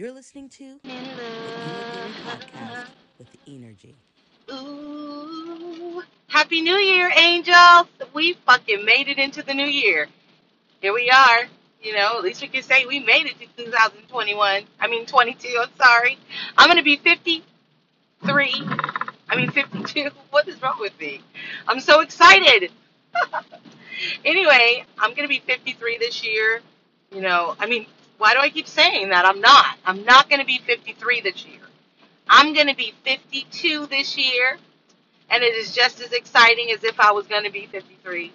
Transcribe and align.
You're 0.00 0.12
listening 0.12 0.48
to 0.48 0.80
the 0.82 0.88
Podcast 2.24 2.86
with 3.18 3.28
Energy. 3.46 3.94
Ooh. 4.50 6.02
Happy 6.26 6.62
New 6.62 6.78
Year, 6.78 7.12
angels! 7.14 7.86
We 8.14 8.32
fucking 8.46 8.82
made 8.82 9.08
it 9.08 9.18
into 9.18 9.42
the 9.42 9.52
new 9.52 9.66
year. 9.66 10.08
Here 10.80 10.94
we 10.94 11.10
are. 11.10 11.40
You 11.82 11.92
know, 11.92 12.16
at 12.16 12.22
least 12.22 12.40
we 12.40 12.48
can 12.48 12.62
say 12.62 12.86
we 12.86 13.00
made 13.00 13.26
it 13.26 13.38
to 13.40 13.62
2021. 13.62 14.62
I 14.80 14.88
mean, 14.88 15.04
22. 15.04 15.48
I'm 15.60 15.68
sorry. 15.76 16.16
I'm 16.56 16.68
going 16.68 16.78
to 16.78 16.82
be 16.82 16.96
53. 16.96 17.44
I 19.28 19.36
mean, 19.36 19.50
52. 19.50 20.08
What 20.30 20.48
is 20.48 20.62
wrong 20.62 20.78
with 20.80 20.98
me? 20.98 21.20
I'm 21.68 21.78
so 21.78 22.00
excited. 22.00 22.72
anyway, 24.24 24.82
I'm 24.96 25.10
going 25.10 25.24
to 25.24 25.28
be 25.28 25.40
53 25.40 25.98
this 25.98 26.24
year. 26.24 26.62
You 27.12 27.20
know, 27.20 27.54
I 27.58 27.66
mean, 27.66 27.84
why 28.20 28.34
do 28.34 28.40
I 28.40 28.50
keep 28.50 28.68
saying 28.68 29.08
that? 29.08 29.24
I'm 29.24 29.40
not. 29.40 29.78
I'm 29.86 30.04
not 30.04 30.28
going 30.28 30.40
to 30.40 30.46
be 30.46 30.58
53 30.58 31.22
this 31.22 31.46
year. 31.46 31.62
I'm 32.28 32.52
going 32.52 32.66
to 32.66 32.76
be 32.76 32.92
52 33.02 33.86
this 33.86 34.14
year, 34.16 34.58
and 35.30 35.42
it 35.42 35.54
is 35.54 35.74
just 35.74 36.02
as 36.02 36.12
exciting 36.12 36.70
as 36.70 36.84
if 36.84 37.00
I 37.00 37.12
was 37.12 37.26
going 37.26 37.44
to 37.44 37.50
be 37.50 37.64
53. 37.66 38.30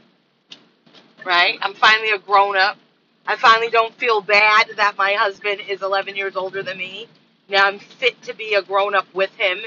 Right? 1.23 1.59
I'm 1.61 1.75
finally 1.75 2.09
a 2.09 2.17
grown 2.17 2.57
up. 2.57 2.77
I 3.27 3.35
finally 3.35 3.69
don't 3.69 3.93
feel 3.93 4.21
bad 4.21 4.69
that 4.75 4.97
my 4.97 5.13
husband 5.13 5.61
is 5.69 5.83
11 5.83 6.15
years 6.15 6.35
older 6.35 6.63
than 6.63 6.79
me. 6.79 7.07
Now 7.47 7.65
I'm 7.65 7.77
fit 7.77 8.19
to 8.23 8.33
be 8.33 8.55
a 8.55 8.63
grown 8.63 8.95
up 8.95 9.07
with 9.13 9.31
him. 9.35 9.59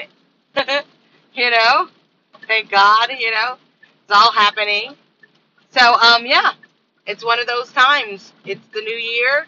you 1.33 1.51
know? 1.51 1.89
Thank 2.49 2.71
God, 2.73 3.11
you 3.17 3.31
know? 3.31 3.57
It's 4.03 4.17
all 4.17 4.33
happening. 4.33 4.95
So, 5.71 5.95
um, 5.95 6.27
yeah, 6.27 6.55
it's 7.07 7.25
one 7.25 7.39
of 7.39 7.47
those 7.47 7.71
times. 7.73 8.33
It's 8.45 8.67
the 8.75 8.81
new 8.81 8.97
year. 8.97 9.47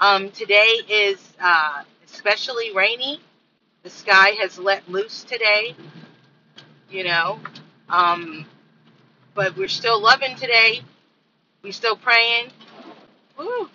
Um, 0.00 0.30
today 0.32 0.80
is 0.90 1.18
uh, 1.40 1.84
especially 2.06 2.72
rainy. 2.74 3.20
The 3.84 3.90
sky 3.90 4.30
has 4.40 4.58
let 4.58 4.88
loose 4.90 5.24
today, 5.24 5.74
you 6.90 7.04
know. 7.04 7.40
Um, 7.88 8.46
but 9.34 9.56
we're 9.56 9.68
still 9.68 10.00
loving 10.02 10.36
today. 10.36 10.82
We're 11.62 11.72
still 11.72 11.96
praying. 11.96 12.50
Woo. 13.38 13.70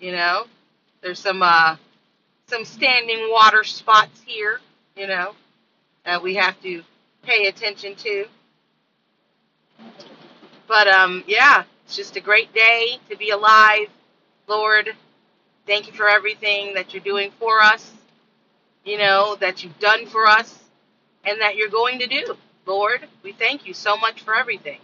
You 0.00 0.12
know, 0.12 0.46
there's 1.02 1.20
some 1.20 1.42
uh, 1.42 1.76
some 2.48 2.64
standing 2.64 3.28
water 3.30 3.64
spots 3.64 4.20
here, 4.26 4.60
you 4.96 5.06
know, 5.06 5.34
that 6.04 6.22
we 6.22 6.34
have 6.36 6.60
to 6.62 6.82
pay 7.22 7.46
attention 7.48 7.94
to. 7.96 8.26
But 10.68 10.88
um, 10.88 11.24
yeah, 11.26 11.64
it's 11.86 11.96
just 11.96 12.16
a 12.16 12.20
great 12.20 12.52
day 12.54 12.98
to 13.10 13.16
be 13.16 13.30
alive, 13.30 13.88
Lord. 14.48 14.94
Thank 15.66 15.86
you 15.86 15.92
for 15.94 16.08
everything 16.08 16.74
that 16.74 16.92
you're 16.92 17.02
doing 17.02 17.30
for 17.38 17.60
us, 17.62 17.92
you 18.84 18.98
know, 18.98 19.36
that 19.40 19.64
you've 19.64 19.78
done 19.78 20.06
for 20.06 20.26
us, 20.26 20.58
and 21.24 21.40
that 21.40 21.56
you're 21.56 21.70
going 21.70 22.00
to 22.00 22.06
do. 22.06 22.36
Lord, 22.66 23.06
we 23.22 23.32
thank 23.32 23.66
you 23.66 23.74
so 23.74 23.96
much 23.96 24.22
for 24.22 24.34
everything. 24.34 24.80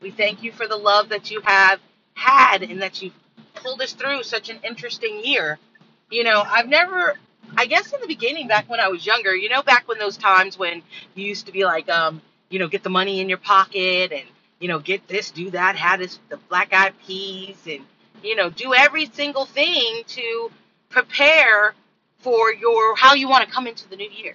We 0.00 0.10
thank 0.10 0.42
you 0.42 0.52
for 0.52 0.66
the 0.68 0.76
love 0.76 1.10
that 1.10 1.30
you 1.30 1.40
have 1.44 1.80
had 2.14 2.62
and 2.62 2.82
that 2.82 3.02
you've 3.02 3.14
pulled 3.54 3.80
us 3.82 3.92
through 3.94 4.22
such 4.24 4.50
an 4.50 4.58
interesting 4.64 5.22
year. 5.24 5.58
You 6.10 6.24
know, 6.24 6.42
I've 6.46 6.68
never, 6.68 7.14
I 7.56 7.66
guess 7.66 7.92
in 7.92 8.00
the 8.00 8.06
beginning, 8.06 8.48
back 8.48 8.68
when 8.68 8.80
I 8.80 8.88
was 8.88 9.06
younger, 9.06 9.34
you 9.34 9.48
know, 9.48 9.62
back 9.62 9.88
when 9.88 9.98
those 9.98 10.16
times 10.16 10.58
when 10.58 10.82
you 11.14 11.26
used 11.26 11.46
to 11.46 11.52
be 11.52 11.64
like, 11.64 11.88
um, 11.88 12.20
you 12.50 12.58
know, 12.58 12.68
get 12.68 12.82
the 12.82 12.90
money 12.90 13.20
in 13.20 13.28
your 13.28 13.38
pocket 13.38 14.12
and, 14.12 14.24
you 14.60 14.68
know, 14.68 14.78
get 14.78 15.08
this, 15.08 15.30
do 15.30 15.50
that, 15.50 15.76
had 15.76 16.00
this, 16.00 16.18
the 16.28 16.36
black 16.48 16.74
eyed 16.74 16.94
peas 17.06 17.56
and, 17.66 17.80
you 18.22 18.36
know, 18.36 18.50
do 18.50 18.74
every 18.74 19.06
single 19.06 19.46
thing 19.46 20.02
to 20.06 20.50
prepare 20.88 21.74
for 22.18 22.52
your, 22.52 22.96
how 22.96 23.14
you 23.14 23.28
want 23.28 23.46
to 23.46 23.52
come 23.52 23.66
into 23.66 23.88
the 23.88 23.96
new 23.96 24.10
year. 24.10 24.34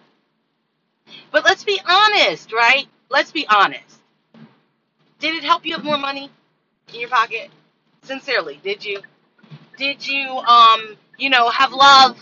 But 1.31 1.45
let's 1.45 1.63
be 1.63 1.79
honest, 1.87 2.51
right? 2.51 2.87
Let's 3.09 3.31
be 3.31 3.45
honest. 3.47 3.97
Did 5.19 5.35
it 5.35 5.43
help 5.43 5.65
you 5.65 5.73
have 5.73 5.83
more 5.83 5.97
money 5.97 6.29
in 6.93 6.99
your 6.99 7.09
pocket? 7.09 7.49
Sincerely, 8.03 8.59
did 8.63 8.83
you? 8.83 9.01
Did 9.77 10.05
you, 10.07 10.29
um, 10.29 10.97
you 11.17 11.29
know, 11.29 11.49
have 11.49 11.71
love? 11.71 12.17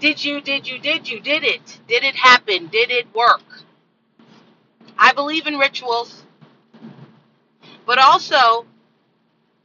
Did 0.00 0.24
you, 0.24 0.40
did 0.40 0.66
you, 0.66 0.78
did 0.78 1.08
you, 1.08 1.20
did 1.20 1.44
it? 1.44 1.78
Did 1.86 2.04
it 2.04 2.14
happen? 2.16 2.68
Did 2.68 2.90
it 2.90 3.12
work? 3.14 3.42
I 4.98 5.12
believe 5.12 5.46
in 5.46 5.56
rituals, 5.58 6.24
but 7.86 7.98
also 7.98 8.66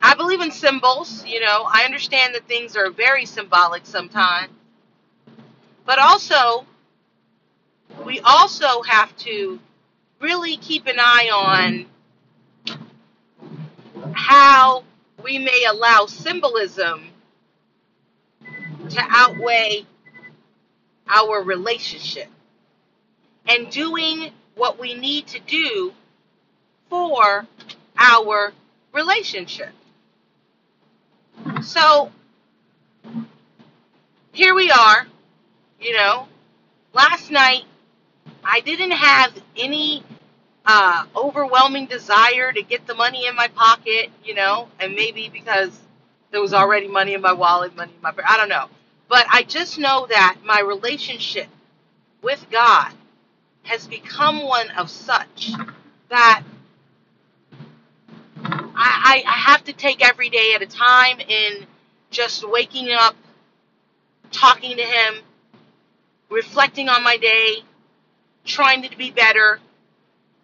I 0.08 0.14
believe 0.14 0.40
in 0.40 0.52
symbols. 0.52 1.26
You 1.26 1.40
know, 1.40 1.68
I 1.68 1.84
understand 1.84 2.36
that 2.36 2.48
things 2.48 2.76
are 2.76 2.92
very 2.92 3.26
symbolic 3.26 3.88
sometimes, 3.88 4.54
but 5.84 5.98
also 5.98 6.68
we 8.06 8.20
also 8.20 8.84
have 8.84 9.18
to 9.18 9.60
really 10.22 10.58
keep 10.58 10.86
an 10.86 10.98
eye 11.00 11.30
on 11.34 11.88
how 14.14 14.84
we 15.24 15.40
may 15.40 15.66
allow 15.68 16.06
symbolism 16.06 17.10
to 18.90 19.04
outweigh 19.10 19.88
our 21.08 21.42
relationship 21.42 22.30
and 23.48 23.72
doing 23.72 24.30
what 24.54 24.80
we 24.80 24.94
need 24.94 25.26
to 25.26 25.40
do 25.40 25.94
for 26.92 27.48
our 27.98 28.54
relationship. 28.94 29.70
So 31.64 32.12
here 34.34 34.56
we 34.56 34.72
are, 34.72 35.08
you 35.80 35.96
know. 35.98 36.28
Last 36.94 37.32
night, 37.32 37.64
I 38.44 38.62
didn't 38.62 38.92
have 38.92 39.34
any 39.58 40.04
uh, 40.66 41.06
overwhelming 41.16 41.88
desire 41.88 42.52
to 42.52 42.62
get 42.64 42.88
the 42.88 42.96
money 42.96 43.28
in 43.28 43.36
my 43.36 43.48
pocket, 43.50 44.10
you 44.24 44.34
know, 44.36 44.70
and 44.80 44.96
maybe 44.96 45.30
because 45.32 45.80
there 46.32 46.42
was 46.42 46.54
already 46.54 46.88
money 46.88 47.14
in 47.14 47.22
my 47.22 47.34
wallet, 47.34 47.76
money 47.76 47.94
in 47.96 48.02
my, 48.02 48.14
I 48.28 48.38
don't 48.38 48.50
know. 48.50 48.68
But 49.10 49.26
I 49.30 49.44
just 49.44 49.78
know 49.80 50.08
that 50.10 50.38
my 50.44 50.62
relationship 50.62 51.48
with 52.22 52.46
God 52.52 52.94
has 53.64 53.88
become 53.88 54.44
one 54.46 54.70
of 54.72 54.90
such 54.90 55.52
that 56.10 56.44
I, 58.88 59.24
I, 59.26 59.32
have 59.32 59.64
to 59.66 59.74
take 59.74 60.08
every 60.08 60.30
day 60.30 60.54
at 60.56 60.62
a 60.62 60.68
time 60.68 61.20
in 61.20 61.66
just 62.12 62.48
waking 62.48 62.92
up, 62.92 63.16
talking 64.32 64.78
to 64.78 64.84
Him, 64.84 65.16
reflecting 66.30 66.88
on 66.88 67.04
my 67.04 67.18
day, 67.18 67.64
trying 68.44 68.84
to 68.84 68.98
be 68.98 69.10
better. 69.10 69.60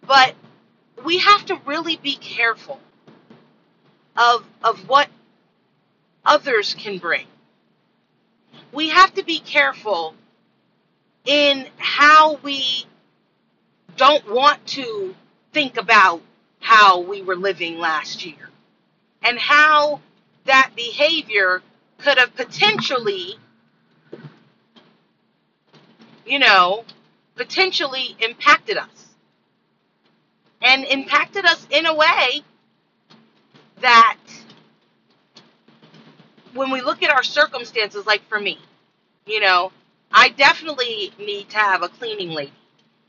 But 0.05 0.33
we 1.05 1.19
have 1.19 1.45
to 1.47 1.59
really 1.65 1.97
be 1.97 2.15
careful 2.15 2.79
of, 4.17 4.43
of 4.63 4.89
what 4.89 5.07
others 6.25 6.73
can 6.73 6.97
bring. 6.97 7.27
We 8.71 8.89
have 8.89 9.13
to 9.15 9.23
be 9.23 9.39
careful 9.39 10.15
in 11.25 11.67
how 11.77 12.37
we 12.37 12.85
don't 13.97 14.27
want 14.31 14.65
to 14.65 15.13
think 15.53 15.77
about 15.77 16.21
how 16.61 17.01
we 17.01 17.21
were 17.21 17.35
living 17.35 17.79
last 17.79 18.25
year 18.25 18.49
and 19.23 19.37
how 19.39 19.99
that 20.45 20.71
behavior 20.75 21.61
could 21.99 22.17
have 22.17 22.35
potentially, 22.35 23.35
you 26.25 26.39
know, 26.39 26.85
potentially 27.35 28.15
impacted 28.19 28.77
us. 28.77 29.07
And 30.63 30.85
impacted 30.85 31.45
us 31.45 31.67
in 31.71 31.87
a 31.87 31.95
way 31.95 32.41
that 33.81 34.17
when 36.53 36.71
we 36.71 36.81
look 36.81 37.03
at 37.03 37.11
our 37.11 37.23
circumstances, 37.23 38.05
like 38.05 38.21
for 38.29 38.39
me, 38.39 38.59
you 39.25 39.39
know, 39.39 39.71
I 40.11 40.29
definitely 40.29 41.13
need 41.19 41.49
to 41.49 41.57
have 41.57 41.83
a 41.83 41.89
cleaning 41.89 42.29
lady 42.29 42.53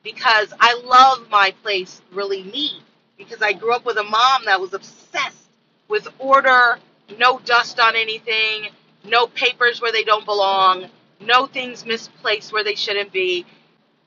because 0.02 0.52
I 0.60 0.80
love 0.84 1.28
my 1.30 1.54
place 1.62 2.00
really 2.12 2.42
neat 2.44 2.82
because 3.24 3.42
I 3.42 3.52
grew 3.52 3.74
up 3.74 3.84
with 3.84 3.98
a 3.98 4.04
mom 4.04 4.44
that 4.46 4.60
was 4.60 4.74
obsessed 4.74 5.48
with 5.88 6.08
order, 6.18 6.78
no 7.18 7.38
dust 7.40 7.80
on 7.80 7.96
anything, 7.96 8.68
no 9.04 9.26
papers 9.26 9.80
where 9.80 9.92
they 9.92 10.04
don't 10.04 10.24
belong, 10.24 10.86
no 11.20 11.46
things 11.46 11.86
misplaced 11.86 12.52
where 12.52 12.64
they 12.64 12.74
shouldn't 12.74 13.12
be, 13.12 13.46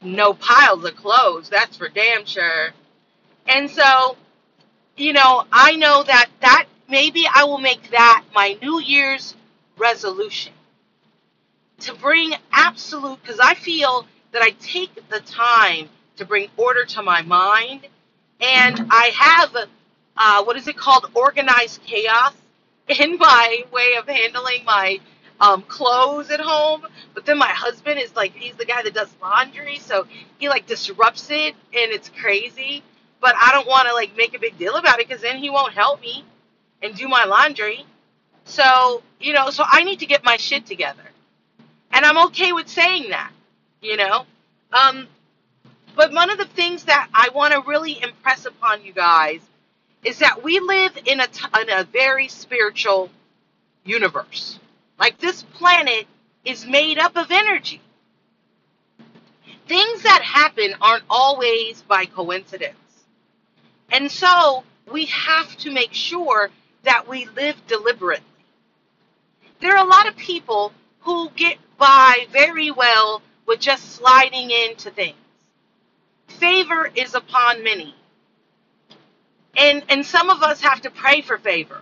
no 0.01 0.33
piles 0.33 0.85
of 0.85 0.95
clothes, 0.95 1.50
that's 1.50 1.77
for 1.77 1.89
damn 1.89 2.25
sure. 2.25 2.71
And 3.47 3.69
so, 3.69 4.17
you 4.97 5.13
know, 5.13 5.45
I 5.51 5.75
know 5.75 6.03
that 6.03 6.29
that 6.41 6.65
maybe 6.89 7.25
I 7.33 7.45
will 7.45 7.59
make 7.59 7.91
that 7.91 8.23
my 8.33 8.57
New 8.62 8.81
Year's 8.81 9.35
resolution 9.77 10.53
to 11.81 11.94
bring 11.95 12.33
absolute 12.51 13.21
because 13.21 13.39
I 13.39 13.53
feel 13.56 14.07
that 14.31 14.41
I 14.41 14.51
take 14.62 15.09
the 15.09 15.19
time 15.21 15.89
to 16.17 16.25
bring 16.25 16.50
order 16.57 16.85
to 16.85 17.01
my 17.03 17.21
mind 17.21 17.88
and 18.42 18.88
I 18.90 19.12
have 19.16 19.56
uh, 20.18 20.44
what 20.44 20.58
is 20.58 20.68
it 20.68 20.78
called 20.78 21.10
organized 21.14 21.82
chaos 21.84 22.34
in 22.88 23.18
my 23.18 23.64
way 23.72 23.96
of 23.98 24.08
handling 24.08 24.64
my 24.66 25.00
um, 25.40 25.62
clothes 25.64 26.30
at 26.30 26.40
home. 26.40 26.86
But 27.14 27.26
then 27.26 27.38
my 27.38 27.50
husband 27.50 28.00
is 28.00 28.16
like, 28.16 28.34
he's 28.34 28.56
the 28.56 28.66
guy 28.66 28.84
that 28.84 28.94
does 28.94 29.14
laundry, 29.22 29.78
so 29.80 30.08
he 30.38 30.50
like 30.50 30.68
disrupts 30.68 31.30
it, 31.30 31.56
and 31.74 31.92
it's 31.92 32.10
crazy. 32.10 32.84
But 33.22 33.36
I 33.40 33.52
don't 33.52 33.68
want 33.68 33.88
to 33.88 33.94
like 33.94 34.16
make 34.16 34.36
a 34.36 34.40
big 34.40 34.58
deal 34.58 34.76
about 34.76 35.00
it 35.00 35.08
because 35.08 35.22
then 35.22 35.38
he 35.38 35.50
won't 35.50 35.74
help 35.74 36.02
me 36.02 36.24
and 36.82 36.96
do 36.96 37.08
my 37.08 37.26
laundry. 37.26 37.86
So 38.46 39.02
you 39.20 39.34
know, 39.34 39.50
so 39.50 39.64
I 39.68 39.84
need 39.84 40.00
to 40.00 40.06
get 40.06 40.24
my 40.24 40.38
shit 40.38 40.66
together, 40.66 41.04
and 41.92 42.06
I'm 42.06 42.28
okay 42.28 42.52
with 42.54 42.68
saying 42.68 43.10
that. 43.10 43.32
You 43.82 43.98
know, 43.98 44.26
um, 44.74 45.08
but 45.95 46.12
one 46.12 46.30
of 46.30 46.38
the 46.38 46.45
things 46.45 46.83
that 46.86 47.09
I 47.13 47.30
want 47.33 47.53
to 47.53 47.62
really 47.68 48.01
impress 48.01 48.45
upon 48.45 48.83
you 48.83 48.94
guys 48.94 49.42
is 50.03 50.19
that 50.19 50.44
we 50.44 50.59
live 50.59 50.97
in 51.06 51.19
a, 51.19 51.27
t- 51.27 51.45
in 51.62 51.69
a 51.69 51.83
very 51.86 52.27
spiritual 52.27 53.09
universe. 53.83 54.59
Like 55.00 55.19
this 55.19 55.44
planet 55.44 56.07
is 56.44 56.65
made 56.65 57.00
up 57.00 57.15
of 57.18 57.31
energy. 57.31 57.81
Things 59.68 60.03
that 60.03 60.21
happen 60.21 60.75
aren't 60.81 61.03
always 61.09 61.81
by 61.83 62.06
coincidence. 62.06 62.77
And 63.91 64.12
so 64.12 64.63
we 64.91 65.06
have 65.06 65.56
to 65.57 65.71
make 65.71 65.94
sure 65.94 66.50
that 66.83 67.07
we 67.07 67.25
live 67.36 67.56
deliberately. 67.68 68.25
There 69.59 69.75
are 69.75 69.83
a 69.83 69.89
lot 69.89 70.07
of 70.07 70.15
people 70.18 70.71
who 71.01 71.30
get 71.36 71.57
by 71.77 72.27
very 72.31 72.71
well 72.71 73.21
with 73.48 73.59
just 73.59 73.94
sliding 73.94 74.51
into 74.51 74.91
things. 74.91 75.18
Favor 76.36 76.92
is 76.96 77.16
upon 77.16 77.64
many. 77.64 77.96
And 79.58 79.84
and 79.90 80.06
some 80.06 80.30
of 80.30 80.44
us 80.44 80.62
have 80.62 80.82
to 80.82 80.92
pray 80.92 81.22
for 81.22 81.38
favor. 81.38 81.82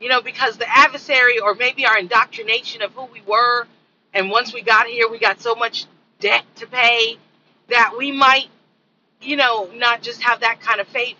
You 0.00 0.08
know, 0.10 0.22
because 0.22 0.58
the 0.58 0.68
adversary 0.68 1.40
or 1.40 1.54
maybe 1.54 1.86
our 1.86 1.98
indoctrination 1.98 2.82
of 2.82 2.92
who 2.92 3.04
we 3.06 3.22
were 3.22 3.66
and 4.14 4.30
once 4.30 4.54
we 4.54 4.62
got 4.62 4.86
here 4.86 5.08
we 5.10 5.18
got 5.18 5.40
so 5.40 5.54
much 5.54 5.86
debt 6.20 6.44
to 6.56 6.66
pay 6.68 7.18
that 7.68 7.94
we 7.98 8.12
might, 8.12 8.48
you 9.22 9.36
know, 9.36 9.70
not 9.74 10.02
just 10.02 10.22
have 10.22 10.40
that 10.40 10.60
kind 10.60 10.80
of 10.80 10.88
favor. 10.88 11.18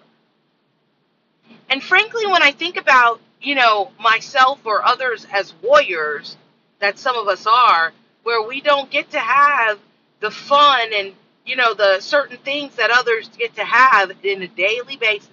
And 1.70 1.82
frankly, 1.82 2.26
when 2.26 2.43
I 2.43 2.52
think 2.52 2.79
about, 2.79 3.20
you 3.43 3.56
know, 3.56 3.93
myself 4.00 4.61
or 4.67 4.84
others 4.87 5.26
as 5.32 5.55
warriors, 5.62 6.37
that 6.81 6.99
some 6.99 7.17
of 7.17 7.29
us 7.29 7.46
are, 7.46 7.93
where 8.25 8.43
we 8.46 8.61
don't 8.62 8.90
get 8.90 9.11
to 9.12 9.20
have 9.20 9.79
the 10.20 10.31
fun 10.31 10.90
and, 10.94 11.14
you 11.44 11.56
know, 11.56 11.74
the 11.74 12.00
certain 12.00 12.36
things 12.38 12.76
that 12.76 12.90
others 12.90 13.28
get 13.36 13.54
to 13.56 13.64
have 13.64 14.12
in 14.22 14.42
a 14.42 14.48
daily 14.48 14.96
basis. 14.96 15.28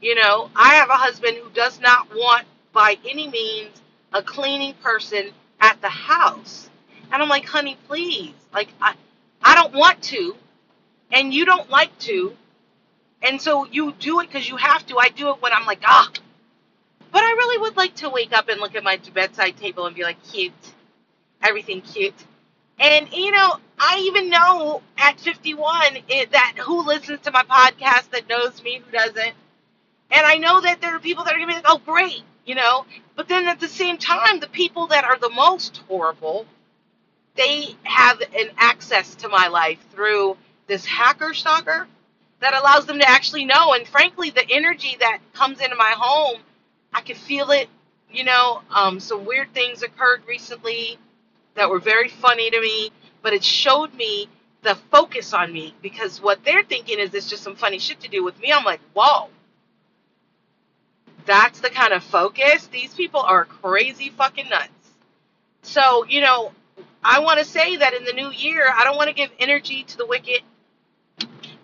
You 0.00 0.14
know, 0.14 0.50
I 0.54 0.74
have 0.74 0.90
a 0.90 0.94
husband 0.94 1.36
who 1.36 1.50
does 1.50 1.80
not 1.80 2.08
want, 2.14 2.46
by 2.72 2.96
any 3.08 3.28
means, 3.28 3.80
a 4.12 4.22
cleaning 4.22 4.74
person 4.74 5.30
at 5.60 5.80
the 5.80 5.88
house. 5.88 6.70
And 7.10 7.22
I'm 7.22 7.28
like, 7.28 7.44
honey, 7.44 7.76
please. 7.86 8.34
Like, 8.52 8.68
I, 8.80 8.94
I 9.42 9.54
don't 9.54 9.74
want 9.74 10.02
to, 10.04 10.36
and 11.12 11.32
you 11.32 11.44
don't 11.44 11.68
like 11.70 11.96
to. 12.00 12.36
And 13.22 13.40
so 13.40 13.66
you 13.66 13.92
do 13.98 14.20
it 14.20 14.28
because 14.28 14.48
you 14.48 14.56
have 14.56 14.86
to. 14.86 14.98
I 14.98 15.08
do 15.08 15.30
it 15.30 15.42
when 15.42 15.52
I'm 15.52 15.66
like, 15.66 15.82
ah. 15.84 16.10
But 17.10 17.22
I 17.24 17.30
really 17.30 17.58
would 17.62 17.76
like 17.76 17.96
to 17.96 18.10
wake 18.10 18.32
up 18.32 18.48
and 18.48 18.60
look 18.60 18.74
at 18.76 18.84
my 18.84 19.00
bedside 19.12 19.56
table 19.56 19.86
and 19.86 19.96
be 19.96 20.02
like, 20.02 20.22
cute. 20.30 20.52
Everything 21.42 21.80
cute. 21.80 22.14
And, 22.78 23.08
you 23.12 23.32
know, 23.32 23.58
I 23.80 23.98
even 24.06 24.30
know 24.30 24.82
at 24.96 25.20
51 25.20 25.98
it, 26.08 26.32
that 26.32 26.54
who 26.58 26.86
listens 26.86 27.20
to 27.22 27.32
my 27.32 27.42
podcast 27.44 28.10
that 28.10 28.28
knows 28.28 28.62
me, 28.62 28.82
who 28.84 28.90
doesn't. 28.92 29.34
And 30.10 30.26
I 30.26 30.36
know 30.36 30.60
that 30.60 30.80
there 30.80 30.94
are 30.94 31.00
people 31.00 31.24
that 31.24 31.34
are 31.34 31.38
going 31.38 31.48
to 31.48 31.54
be 31.54 31.60
like, 31.62 31.66
oh, 31.68 31.80
great, 31.84 32.22
you 32.46 32.54
know. 32.54 32.86
But 33.16 33.28
then 33.28 33.46
at 33.46 33.60
the 33.60 33.68
same 33.68 33.98
time, 33.98 34.40
the 34.40 34.48
people 34.48 34.88
that 34.88 35.04
are 35.04 35.18
the 35.18 35.30
most 35.30 35.78
horrible, 35.88 36.46
they 37.36 37.76
have 37.84 38.20
an 38.20 38.50
access 38.56 39.14
to 39.16 39.28
my 39.28 39.48
life 39.48 39.78
through 39.92 40.36
this 40.66 40.84
hacker 40.84 41.34
stalker 41.34 41.86
that 42.40 42.54
allows 42.54 42.86
them 42.86 42.98
to 43.00 43.08
actually 43.08 43.44
know. 43.44 43.74
And 43.74 43.86
frankly, 43.86 44.30
the 44.30 44.48
energy 44.50 44.96
that 45.00 45.20
comes 45.34 45.60
into 45.60 45.76
my 45.76 45.94
home, 45.96 46.40
I 46.92 47.00
can 47.02 47.16
feel 47.16 47.50
it. 47.50 47.68
You 48.10 48.24
know, 48.24 48.62
um, 48.70 49.00
some 49.00 49.26
weird 49.26 49.52
things 49.52 49.82
occurred 49.82 50.22
recently 50.26 50.98
that 51.54 51.68
were 51.68 51.80
very 51.80 52.08
funny 52.08 52.50
to 52.50 52.60
me, 52.60 52.90
but 53.28 53.34
it 53.34 53.44
showed 53.44 53.92
me 53.92 54.26
the 54.62 54.74
focus 54.90 55.34
on 55.34 55.52
me 55.52 55.74
because 55.82 56.18
what 56.18 56.42
they're 56.46 56.62
thinking 56.62 56.98
is 56.98 57.12
it's 57.12 57.28
just 57.28 57.42
some 57.42 57.54
funny 57.54 57.78
shit 57.78 58.00
to 58.00 58.08
do 58.08 58.24
with 58.24 58.40
me. 58.40 58.50
I'm 58.50 58.64
like, 58.64 58.80
whoa. 58.94 59.28
That's 61.26 61.60
the 61.60 61.68
kind 61.68 61.92
of 61.92 62.02
focus. 62.02 62.68
These 62.68 62.94
people 62.94 63.20
are 63.20 63.44
crazy 63.44 64.08
fucking 64.08 64.48
nuts. 64.48 64.70
So, 65.60 66.06
you 66.06 66.22
know, 66.22 66.52
I 67.04 67.20
want 67.20 67.38
to 67.38 67.44
say 67.44 67.76
that 67.76 67.92
in 67.92 68.06
the 68.06 68.14
new 68.14 68.30
year, 68.30 68.64
I 68.74 68.82
don't 68.84 68.96
want 68.96 69.08
to 69.08 69.14
give 69.14 69.28
energy 69.38 69.84
to 69.84 69.98
the 69.98 70.06
wicked, 70.06 70.40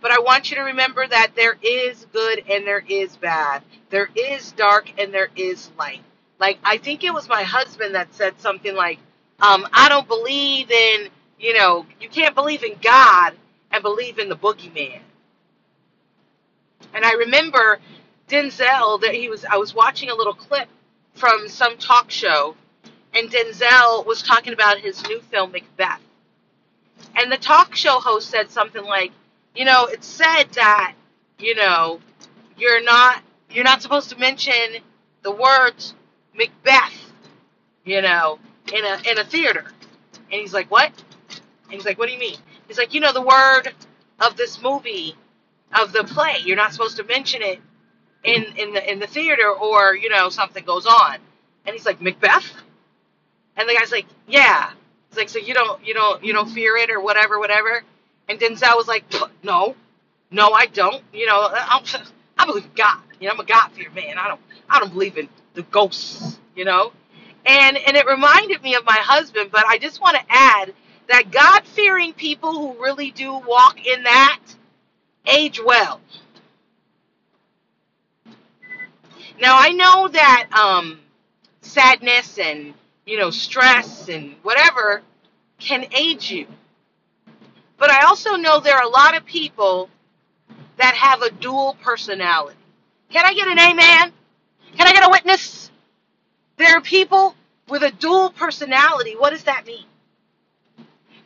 but 0.03 0.11
I 0.11 0.19
want 0.19 0.51
you 0.51 0.59
to 0.59 0.65
remember 0.65 1.07
that 1.09 1.33
there 1.35 1.57
is 1.63 2.07
good 2.13 2.43
and 2.47 2.67
there 2.67 2.85
is 2.87 3.17
bad. 3.17 3.63
There 3.89 4.11
is 4.15 4.53
dark 4.53 4.93
and 4.99 5.15
there 5.15 5.31
is 5.35 5.71
light. 5.79 6.03
Like, 6.39 6.59
I 6.63 6.77
think 6.77 7.05
it 7.05 7.15
was 7.15 7.27
my 7.27 7.43
husband 7.43 7.95
that 7.95 8.15
said 8.15 8.39
something 8.39 8.75
like, 8.75 8.99
um, 9.41 9.67
I 9.73 9.89
don't 9.89 10.07
believe 10.07 10.71
in, 10.71 11.09
you 11.39 11.55
know, 11.55 11.87
you 12.01 12.09
can't 12.09 12.35
believe 12.35 12.65
in 12.65 12.77
God 12.83 13.35
and 13.73 13.83
believe 13.83 14.19
in 14.19 14.29
the 14.29 14.37
boogeyman. 14.37 15.01
And 16.95 17.05
I 17.05 17.13
remember 17.15 17.81
Denzel 18.29 19.01
that 19.03 19.15
he 19.15 19.29
was 19.29 19.45
I 19.45 19.59
was 19.59 19.75
watching 19.75 20.11
a 20.11 20.15
little 20.15 20.35
clip 20.35 20.69
from 21.15 21.49
some 21.49 21.79
talk 21.79 22.11
show 22.11 22.57
and 23.15 23.31
Denzel 23.31 24.07
was 24.07 24.23
talking 24.23 24.53
about 24.55 24.79
his 24.79 25.03
new 25.09 25.21
film 25.21 25.53
Macbeth. 25.53 26.01
And 27.17 27.33
the 27.33 27.39
talk 27.39 27.75
show 27.77 28.01
host 28.01 28.31
said 28.31 28.51
something 28.51 28.85
like, 28.85 29.13
you 29.57 29.65
know, 29.65 29.87
it's 29.87 30.07
said 30.07 30.45
that, 30.55 30.95
you 31.39 31.55
know, 31.57 32.01
you're 32.59 32.83
not 32.85 33.23
you're 33.51 33.65
not 33.65 33.83
supposed 33.83 34.11
to 34.11 34.19
mention 34.19 34.55
the 35.23 35.33
words 35.33 35.95
Macbeth, 36.37 37.13
you 37.85 38.03
know, 38.03 38.41
in 38.73 38.85
a 38.85 39.11
in 39.11 39.19
a 39.19 39.25
theater. 39.25 39.67
And 40.33 40.43
he's 40.43 40.55
like, 40.55 40.71
"What?" 40.71 40.93
He's 41.77 41.87
like, 41.87 41.99
"What 41.99 42.09
do 42.09 42.15
you 42.15 42.21
mean?" 42.21 42.39
He's 42.69 42.79
like, 42.79 42.95
"You 42.95 43.01
know 43.01 43.13
the 43.13 43.23
word 43.23 43.73
of 44.21 44.37
this 44.37 44.63
movie, 44.63 45.17
of 45.79 45.93
the 45.93 46.05
play. 46.05 46.39
You're 46.45 46.57
not 46.57 46.73
supposed 46.73 46.97
to 46.99 47.05
mention 47.05 47.43
it 47.43 47.61
in 48.25 48.45
in 48.59 48.75
the 48.75 48.93
in 48.93 49.01
the 49.01 49.07
theater 49.09 49.51
or, 49.51 49.97
you 49.97 50.11
know, 50.11 50.29
something 50.31 50.65
goes 50.65 50.87
on." 50.87 51.19
And 51.67 51.75
he's 51.75 51.87
like, 51.87 52.01
"Macbeth?" 52.03 52.53
And 53.57 53.69
the 53.69 53.75
guy's 53.75 53.93
like, 53.93 54.07
"Yeah." 54.29 54.73
He's 55.11 55.19
like, 55.19 55.29
"So 55.29 55.39
you 55.39 55.55
don't 55.55 55.85
you 55.87 55.95
don't 55.95 56.25
you 56.25 56.33
don't 56.33 56.51
fear 56.51 56.77
it 56.77 56.91
or 56.91 57.01
whatever 57.01 57.39
whatever?" 57.39 57.83
And 58.29 58.39
Denzel 58.41 58.77
was 58.77 58.89
like, 58.89 59.05
"No, 59.43 59.77
no, 60.31 60.53
I 60.53 60.67
don't. 60.67 61.03
You 61.13 61.27
know, 61.27 61.49
I'm, 61.53 61.85
I 62.39 62.47
believe 62.47 62.65
in 62.65 62.71
God. 62.77 63.01
You 63.21 63.29
know, 63.29 63.35
I'm 63.35 63.41
a 63.41 63.45
God 63.45 63.73
fear 63.73 63.91
man. 63.93 64.19
I 64.19 64.29
don't 64.29 64.41
I 64.71 64.81
don't 64.81 64.93
believe 64.93 65.19
in 65.19 65.29
the 65.55 65.63
ghosts. 65.65 66.39
You 66.57 66.65
know." 66.65 66.93
And 67.47 67.77
and 67.79 67.97
it 67.97 68.07
reminded 68.07 68.63
me 68.63 68.77
of 68.77 68.85
my 68.85 68.99
husband, 69.01 69.51
but 69.53 69.67
I 69.67 69.79
just 69.79 70.01
want 70.01 70.17
to 70.17 70.23
add 70.29 70.75
that 71.09 71.31
God 71.31 71.65
fearing 71.65 72.13
people 72.13 72.53
who 72.53 72.83
really 72.83 73.11
do 73.11 73.33
walk 73.35 73.85
in 73.87 74.05
that 74.05 74.41
age 75.27 75.61
well. 75.65 76.01
Now 79.41 79.57
I 79.59 79.71
know 79.71 80.09
that 80.09 80.49
um, 80.53 81.01
sadness 81.63 82.39
and 82.39 82.75
you 83.07 83.19
know 83.19 83.31
stress 83.31 84.09
and 84.09 84.35
whatever 84.43 85.03
can 85.59 85.87
age 85.97 86.31
you, 86.31 86.47
but 87.79 87.91
I 87.91 88.05
also 88.05 88.37
know 88.37 88.61
there 88.61 88.77
are 88.77 88.85
a 88.85 88.89
lot 88.89 89.17
of 89.17 89.25
people 89.25 89.89
that 90.77 90.95
have 90.95 91.23
a 91.23 91.31
dual 91.31 91.77
personality. 91.83 92.59
Can 93.11 93.25
I 93.25 93.35
get 93.35 93.49
an 93.49 93.59
amen? 93.59 94.13
Can 94.77 94.87
I 94.87 94.93
get 94.93 95.07
a 95.07 95.11
witness? 95.11 95.71
There 96.57 96.77
are 96.77 96.81
people 96.81 97.35
with 97.69 97.83
a 97.83 97.91
dual 97.93 98.31
personality. 98.31 99.15
What 99.17 99.31
does 99.31 99.45
that 99.45 99.67
mean? 99.67 99.85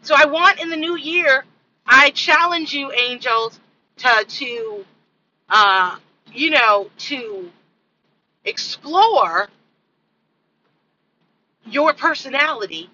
So 0.08 0.14
I 0.16 0.24
want 0.24 0.58
in 0.58 0.70
the 0.70 0.76
new 0.76 0.96
year, 0.96 1.44
I 1.86 2.08
challenge 2.12 2.72
you, 2.72 2.90
angels, 2.92 3.60
to 3.98 4.24
to 4.26 4.86
uh, 5.50 5.96
you 6.32 6.48
know 6.48 6.88
to 6.96 7.50
explore 8.42 9.50
your 11.66 11.92
personality 11.92 12.88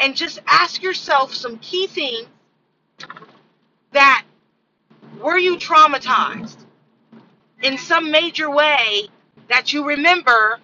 and 0.00 0.16
just 0.16 0.40
ask 0.48 0.82
yourself 0.82 1.32
some 1.32 1.56
key 1.58 1.86
things 1.86 2.26
that 3.92 4.24
were 5.20 5.38
you 5.38 5.56
traumatized 5.56 6.58
in 7.62 7.78
some 7.78 8.10
major 8.10 8.50
way 8.50 9.06
that 9.48 9.72
you 9.72 9.86
remember 9.86 10.58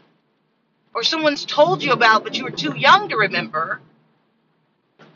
or 0.96 1.04
someone's 1.04 1.44
told 1.44 1.80
you 1.80 1.92
about 1.92 2.24
but 2.24 2.36
you 2.36 2.42
were 2.42 2.50
too 2.50 2.76
young 2.76 3.08
to 3.08 3.16
remember 3.16 3.80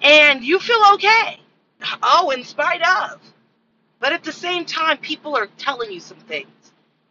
and 0.02 0.44
you 0.44 0.58
feel 0.58 0.82
okay. 0.94 1.40
Oh 2.02 2.30
in 2.30 2.44
spite 2.44 2.82
of. 2.82 3.20
But 4.00 4.12
at 4.12 4.24
the 4.24 4.32
same 4.32 4.64
time 4.64 4.98
people 4.98 5.36
are 5.36 5.48
telling 5.58 5.92
you 5.92 6.00
some 6.00 6.18
things. 6.18 6.48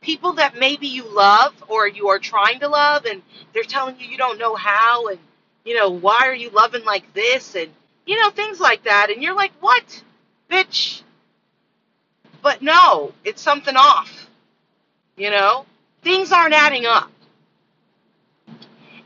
People 0.01 0.33
that 0.33 0.57
maybe 0.59 0.87
you 0.87 1.05
love 1.05 1.53
or 1.67 1.87
you 1.87 2.09
are 2.09 2.19
trying 2.19 2.59
to 2.61 2.67
love 2.69 3.05
and 3.05 3.21
they're 3.53 3.63
telling 3.63 3.99
you 3.99 4.07
you 4.07 4.17
don't 4.17 4.39
know 4.39 4.55
how 4.55 5.07
and 5.07 5.19
you 5.65 5.75
know 5.75 5.89
why 5.89 6.19
are 6.23 6.35
you 6.35 6.49
loving 6.51 6.85
like 6.85 7.13
this 7.13 7.55
and 7.55 7.69
you 8.05 8.19
know 8.19 8.29
things 8.31 8.59
like 8.59 8.83
that. 8.85 9.09
And 9.11 9.23
you're 9.23 9.35
like 9.35 9.53
what 9.61 10.03
bitch? 10.49 11.01
But 12.41 12.61
no 12.61 13.13
it's 13.25 13.41
something 13.41 13.75
off 13.75 14.27
you 15.17 15.31
know? 15.31 15.65
Things 16.03 16.31
aren't 16.31 16.53
adding 16.53 16.85
up. 16.85 17.11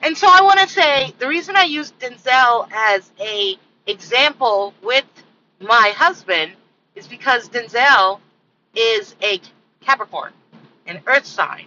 And 0.04 0.18
so 0.18 0.28
i 0.30 0.42
want 0.42 0.60
to 0.60 0.68
say 0.68 1.14
the 1.20 1.28
reason 1.28 1.56
i 1.56 1.64
use 1.64 1.94
denzel 2.00 2.68
as 2.74 3.12
a 3.20 3.58
example 3.88 4.74
with 4.84 5.06
my 5.60 5.94
husband 5.96 6.54
is 6.96 7.08
because 7.08 7.50
denzel 7.50 8.20
is 8.76 9.16
a 9.22 9.42
capricorn 9.82 10.34
an 10.88 11.02
earth 11.08 11.26
sign. 11.26 11.66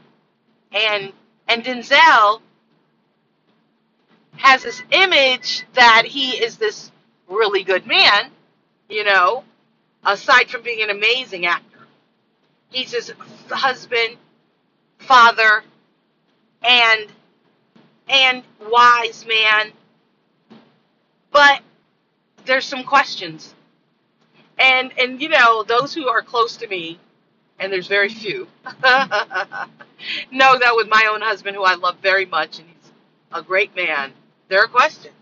And 0.72 1.12
and 1.48 1.64
denzel 1.64 2.40
has 4.36 4.62
this 4.64 4.82
image 4.90 5.64
that 5.74 6.04
he 6.06 6.32
is 6.32 6.56
this 6.58 6.90
really 7.28 7.62
good 7.62 7.86
man 7.86 8.30
you 8.88 9.04
know 9.04 9.44
aside 10.04 10.50
from 10.50 10.62
being 10.62 10.82
an 10.82 10.90
amazing 10.90 11.46
actor. 11.46 11.78
He's 12.70 12.92
his 12.92 13.12
husband 13.50 14.16
father 14.98 15.62
and 16.62 17.06
and 18.08 18.42
wise 18.70 19.24
man. 19.26 19.72
But 21.30 21.62
there's 22.46 22.64
some 22.66 22.84
questions 22.84 23.54
and 24.58 24.92
and 24.98 25.20
you 25.20 25.28
know 25.28 25.62
those 25.64 25.94
who 25.94 26.08
are 26.08 26.22
close 26.22 26.56
to 26.58 26.68
me 26.68 26.98
and 27.58 27.72
there's 27.72 27.88
very 27.88 28.08
few 28.08 28.48
know 30.32 30.58
that 30.58 30.72
with 30.76 30.88
my 30.88 31.08
own 31.10 31.20
husband 31.20 31.56
who 31.56 31.64
i 31.64 31.74
love 31.74 31.96
very 32.02 32.26
much 32.26 32.58
and 32.58 32.68
he's 32.68 32.92
a 33.32 33.42
great 33.42 33.74
man 33.76 34.12
there 34.48 34.60
are 34.62 34.68
questions 34.68 35.14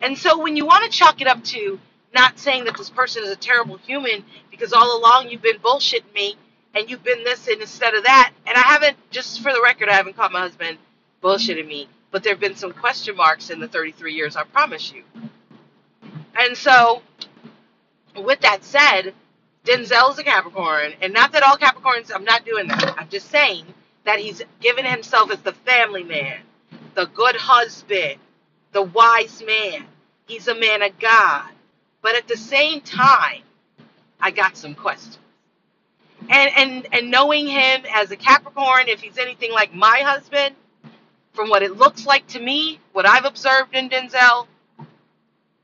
and 0.00 0.16
so 0.18 0.40
when 0.42 0.56
you 0.56 0.66
want 0.66 0.84
to 0.84 0.90
chalk 0.90 1.20
it 1.20 1.26
up 1.28 1.42
to 1.44 1.80
not 2.14 2.38
saying 2.38 2.64
that 2.64 2.76
this 2.76 2.90
person 2.90 3.24
is 3.24 3.30
a 3.30 3.36
terrible 3.36 3.76
human 3.78 4.24
because 4.50 4.72
all 4.72 4.98
along 4.98 5.28
you've 5.30 5.42
been 5.42 5.58
bullshitting 5.58 6.12
me 6.14 6.36
and 6.74 6.90
you've 6.90 7.04
been 7.04 7.24
this 7.24 7.48
and 7.48 7.60
instead 7.60 7.94
of 7.94 8.04
that, 8.04 8.32
and 8.46 8.56
I 8.56 8.62
haven't, 8.62 8.96
just 9.10 9.42
for 9.42 9.52
the 9.52 9.60
record, 9.62 9.88
I 9.88 9.94
haven't 9.94 10.16
caught 10.16 10.32
my 10.32 10.40
husband 10.40 10.78
bullshitting 11.22 11.66
me, 11.66 11.88
but 12.10 12.22
there 12.22 12.32
have 12.34 12.40
been 12.40 12.56
some 12.56 12.72
question 12.72 13.16
marks 13.16 13.50
in 13.50 13.60
the 13.60 13.68
33 13.68 14.14
years, 14.14 14.36
I 14.36 14.44
promise 14.44 14.92
you. 14.92 15.02
And 16.38 16.56
so, 16.56 17.02
with 18.16 18.40
that 18.42 18.64
said, 18.64 19.14
Denzel 19.64 20.12
is 20.12 20.18
a 20.18 20.24
Capricorn, 20.24 20.94
and 21.02 21.12
not 21.14 21.32
that 21.32 21.42
all 21.44 21.56
Capricorns, 21.58 22.12
I'm 22.14 22.24
not 22.24 22.46
doing 22.46 22.68
that. 22.68 22.94
I'm 22.98 23.08
just 23.10 23.30
saying 23.30 23.66
that 24.04 24.20
he's 24.20 24.42
given 24.60 24.84
himself 24.86 25.30
as 25.32 25.40
the 25.40 25.52
family 25.52 26.04
man, 26.04 26.40
the 26.94 27.06
good 27.06 27.36
husband, 27.36 28.16
the 28.72 28.82
wise 28.82 29.42
man. 29.46 29.86
He's 30.26 30.48
a 30.48 30.54
man 30.54 30.82
of 30.82 30.98
God. 30.98 31.50
But 32.02 32.16
at 32.16 32.28
the 32.28 32.36
same 32.36 32.80
time, 32.82 33.42
I 34.20 34.30
got 34.32 34.56
some 34.56 34.74
questions. 34.74 35.18
And 36.30 36.50
and 36.56 36.88
and 36.92 37.10
knowing 37.10 37.46
him 37.48 37.82
as 37.92 38.10
a 38.10 38.16
Capricorn, 38.16 38.88
if 38.88 39.00
he's 39.02 39.18
anything 39.18 39.52
like 39.52 39.74
my 39.74 40.00
husband, 40.04 40.54
from 41.34 41.50
what 41.50 41.62
it 41.62 41.76
looks 41.78 42.06
like 42.06 42.26
to 42.28 42.40
me, 42.40 42.80
what 42.92 43.06
I've 43.08 43.26
observed 43.26 43.74
in 43.74 43.88
Denzel, 43.90 44.46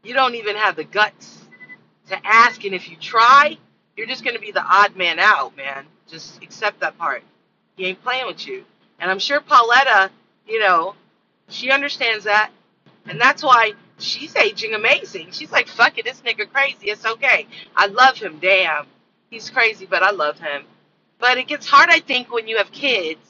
you 0.04 0.14
don't 0.14 0.34
even 0.34 0.56
have 0.56 0.76
the 0.76 0.84
guts 0.84 1.40
to 2.08 2.18
ask. 2.26 2.64
And 2.64 2.74
if 2.74 2.90
you 2.90 2.96
try, 2.96 3.58
you're 3.96 4.06
just 4.06 4.24
going 4.24 4.34
to 4.34 4.40
be 4.40 4.52
the 4.52 4.64
odd 4.64 4.96
man 4.96 5.18
out, 5.18 5.56
man. 5.56 5.86
Just 6.08 6.42
accept 6.42 6.80
that 6.80 6.98
part. 6.98 7.22
He 7.76 7.86
ain't 7.86 8.02
playing 8.02 8.26
with 8.26 8.46
you. 8.46 8.64
And 9.00 9.10
I'm 9.10 9.18
sure 9.18 9.40
Pauletta, 9.40 10.10
you 10.46 10.60
know, 10.60 10.94
she 11.48 11.70
understands 11.70 12.24
that. 12.24 12.50
And 13.06 13.20
that's 13.20 13.42
why 13.42 13.72
she's 13.98 14.36
aging 14.36 14.74
amazing. 14.74 15.28
She's 15.32 15.52
like, 15.52 15.68
fuck 15.68 15.98
it, 15.98 16.04
this 16.04 16.20
nigga 16.22 16.50
crazy. 16.50 16.88
It's 16.90 17.04
okay. 17.06 17.46
I 17.76 17.86
love 17.86 18.16
him. 18.18 18.38
Damn. 18.40 18.86
He's 19.30 19.50
crazy, 19.50 19.86
but 19.86 20.02
I 20.02 20.10
love 20.10 20.38
him. 20.38 20.64
But 21.18 21.38
it 21.38 21.48
gets 21.48 21.66
hard, 21.66 21.90
I 21.90 22.00
think, 22.00 22.32
when 22.32 22.46
you 22.48 22.58
have 22.58 22.70
kids 22.72 23.20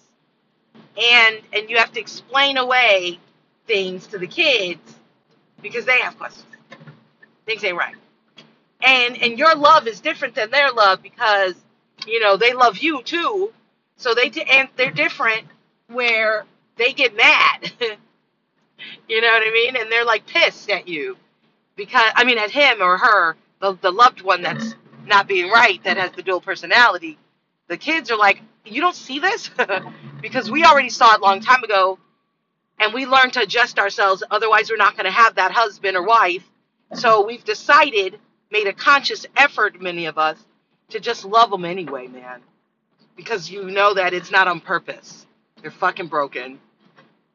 and 0.97 1.41
and 1.53 1.69
you 1.71 1.77
have 1.77 1.93
to 1.93 2.01
explain 2.01 2.57
away 2.57 3.19
things 3.67 4.07
to 4.09 4.19
the 4.19 4.27
kids 4.27 4.95
because 5.63 5.85
they 5.85 5.99
have 6.01 6.17
questions. 6.19 6.45
Things 7.47 7.65
ain't 7.65 7.77
right. 7.79 7.97
And 8.83 9.23
and 9.23 9.39
your 9.39 9.55
love 9.57 9.87
is 9.89 10.01
different 10.01 10.35
than 10.37 10.51
their 10.51 10.73
love 10.73 11.03
because 11.03 11.55
you 12.07 12.21
know 12.21 12.37
they 12.37 12.55
love 12.55 12.79
you 12.79 13.03
too. 13.03 13.53
So 13.97 14.15
they 14.15 14.31
and 14.51 14.69
they're 14.77 14.93
different 14.93 15.47
where 15.89 16.47
they 16.77 16.93
get 16.93 17.17
mad. 17.17 17.73
you 19.09 19.21
know 19.21 19.29
what 19.29 19.43
I 19.49 19.53
mean? 19.53 19.77
And 19.77 19.91
they're 19.93 20.05
like 20.07 20.27
pissed 20.27 20.71
at 20.71 20.89
you 20.89 21.17
because 21.77 22.13
I 22.17 22.25
mean 22.25 22.39
at 22.39 22.51
him 22.51 22.83
or 22.83 22.99
her, 22.99 23.37
the 23.61 23.75
the 23.81 23.91
loved 23.93 24.23
one 24.23 24.43
that's 24.43 24.75
not 25.07 25.29
being 25.29 25.51
right 25.51 25.83
that 25.85 25.97
has 25.97 26.13
the 26.13 26.23
dual 26.23 26.41
personality. 26.41 27.19
The 27.69 27.77
kids 27.77 28.11
are 28.11 28.19
like, 28.19 28.43
you 28.65 28.81
don't 28.81 28.97
see 28.97 29.19
this 29.19 29.51
because 30.23 30.51
we 30.51 30.65
already 30.65 30.91
saw 30.91 31.15
it 31.15 31.21
a 31.21 31.25
long 31.25 31.41
time 31.41 31.63
ago, 31.65 31.99
and 32.81 32.95
we 32.95 33.07
learned 33.07 33.35
to 33.35 33.43
adjust 33.43 33.79
ourselves. 33.79 34.23
Otherwise, 34.31 34.71
we're 34.71 34.77
not 34.77 34.95
going 34.97 35.07
to 35.07 35.13
have 35.13 35.37
that 35.37 35.53
husband 35.53 35.97
or 35.97 36.05
wife. 36.05 36.45
So 36.95 37.27
we've 37.27 37.45
decided, 37.45 38.19
made 38.51 38.67
a 38.69 38.73
conscious 38.73 39.27
effort, 39.37 39.81
many 39.83 40.07
of 40.07 40.19
us, 40.19 40.39
to 40.91 41.01
just 41.01 41.25
love 41.25 41.51
them 41.51 41.65
anyway, 41.65 42.07
man, 42.07 42.41
because 43.17 43.51
you 43.51 43.71
know 43.71 43.95
that 43.95 44.15
it's 44.15 44.31
not 44.31 44.49
on 44.49 44.61
purpose. 44.61 45.27
They're 45.61 45.71
fucking 45.73 46.07
broken. 46.09 46.61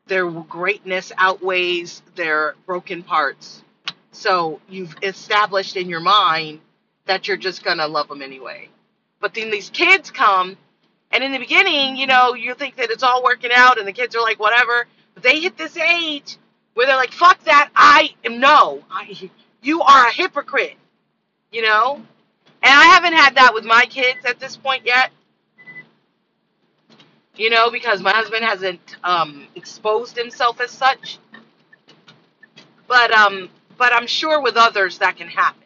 Their 0.07 0.29
greatness 0.31 1.11
outweighs 1.17 2.01
their 2.15 2.55
broken 2.65 3.03
parts. 3.03 3.63
So 4.11 4.61
you've 4.69 4.95
established 5.03 5.75
in 5.77 5.89
your 5.89 5.99
mind 5.99 6.61
that 7.05 7.27
you're 7.27 7.37
just 7.37 7.63
gonna 7.63 7.87
love 7.87 8.07
them 8.07 8.21
anyway. 8.21 8.69
But 9.19 9.33
then 9.33 9.51
these 9.51 9.69
kids 9.69 10.11
come, 10.11 10.57
and 11.11 11.23
in 11.23 11.31
the 11.31 11.39
beginning, 11.39 11.97
you 11.97 12.07
know, 12.07 12.33
you 12.33 12.53
think 12.55 12.77
that 12.77 12.91
it's 12.91 13.03
all 13.03 13.23
working 13.23 13.51
out, 13.53 13.77
and 13.77 13.87
the 13.87 13.93
kids 13.93 14.15
are 14.15 14.21
like, 14.21 14.39
whatever. 14.39 14.87
But 15.15 15.23
they 15.23 15.39
hit 15.39 15.57
this 15.57 15.75
age 15.77 16.37
where 16.75 16.87
they're 16.87 16.95
like, 16.95 17.11
fuck 17.11 17.43
that, 17.45 17.69
I 17.75 18.15
am 18.23 18.39
no, 18.39 18.83
I, 18.89 19.29
you 19.61 19.81
are 19.81 20.07
a 20.07 20.13
hypocrite, 20.13 20.77
you 21.51 21.61
know. 21.63 21.97
And 22.63 22.73
I 22.73 22.85
haven't 22.85 23.13
had 23.13 23.35
that 23.35 23.53
with 23.53 23.65
my 23.65 23.85
kids 23.85 24.25
at 24.25 24.39
this 24.39 24.57
point 24.57 24.85
yet, 24.85 25.11
you 27.35 27.49
know, 27.49 27.71
because 27.71 28.01
my 28.01 28.11
husband 28.11 28.43
hasn't 28.45 28.97
um, 29.03 29.47
exposed 29.55 30.17
himself 30.17 30.61
as 30.61 30.71
such. 30.71 31.19
But 32.87 33.11
um, 33.11 33.49
but 33.77 33.93
I'm 33.93 34.07
sure 34.07 34.41
with 34.41 34.57
others 34.57 34.99
that 34.99 35.17
can 35.17 35.27
happen. 35.27 35.61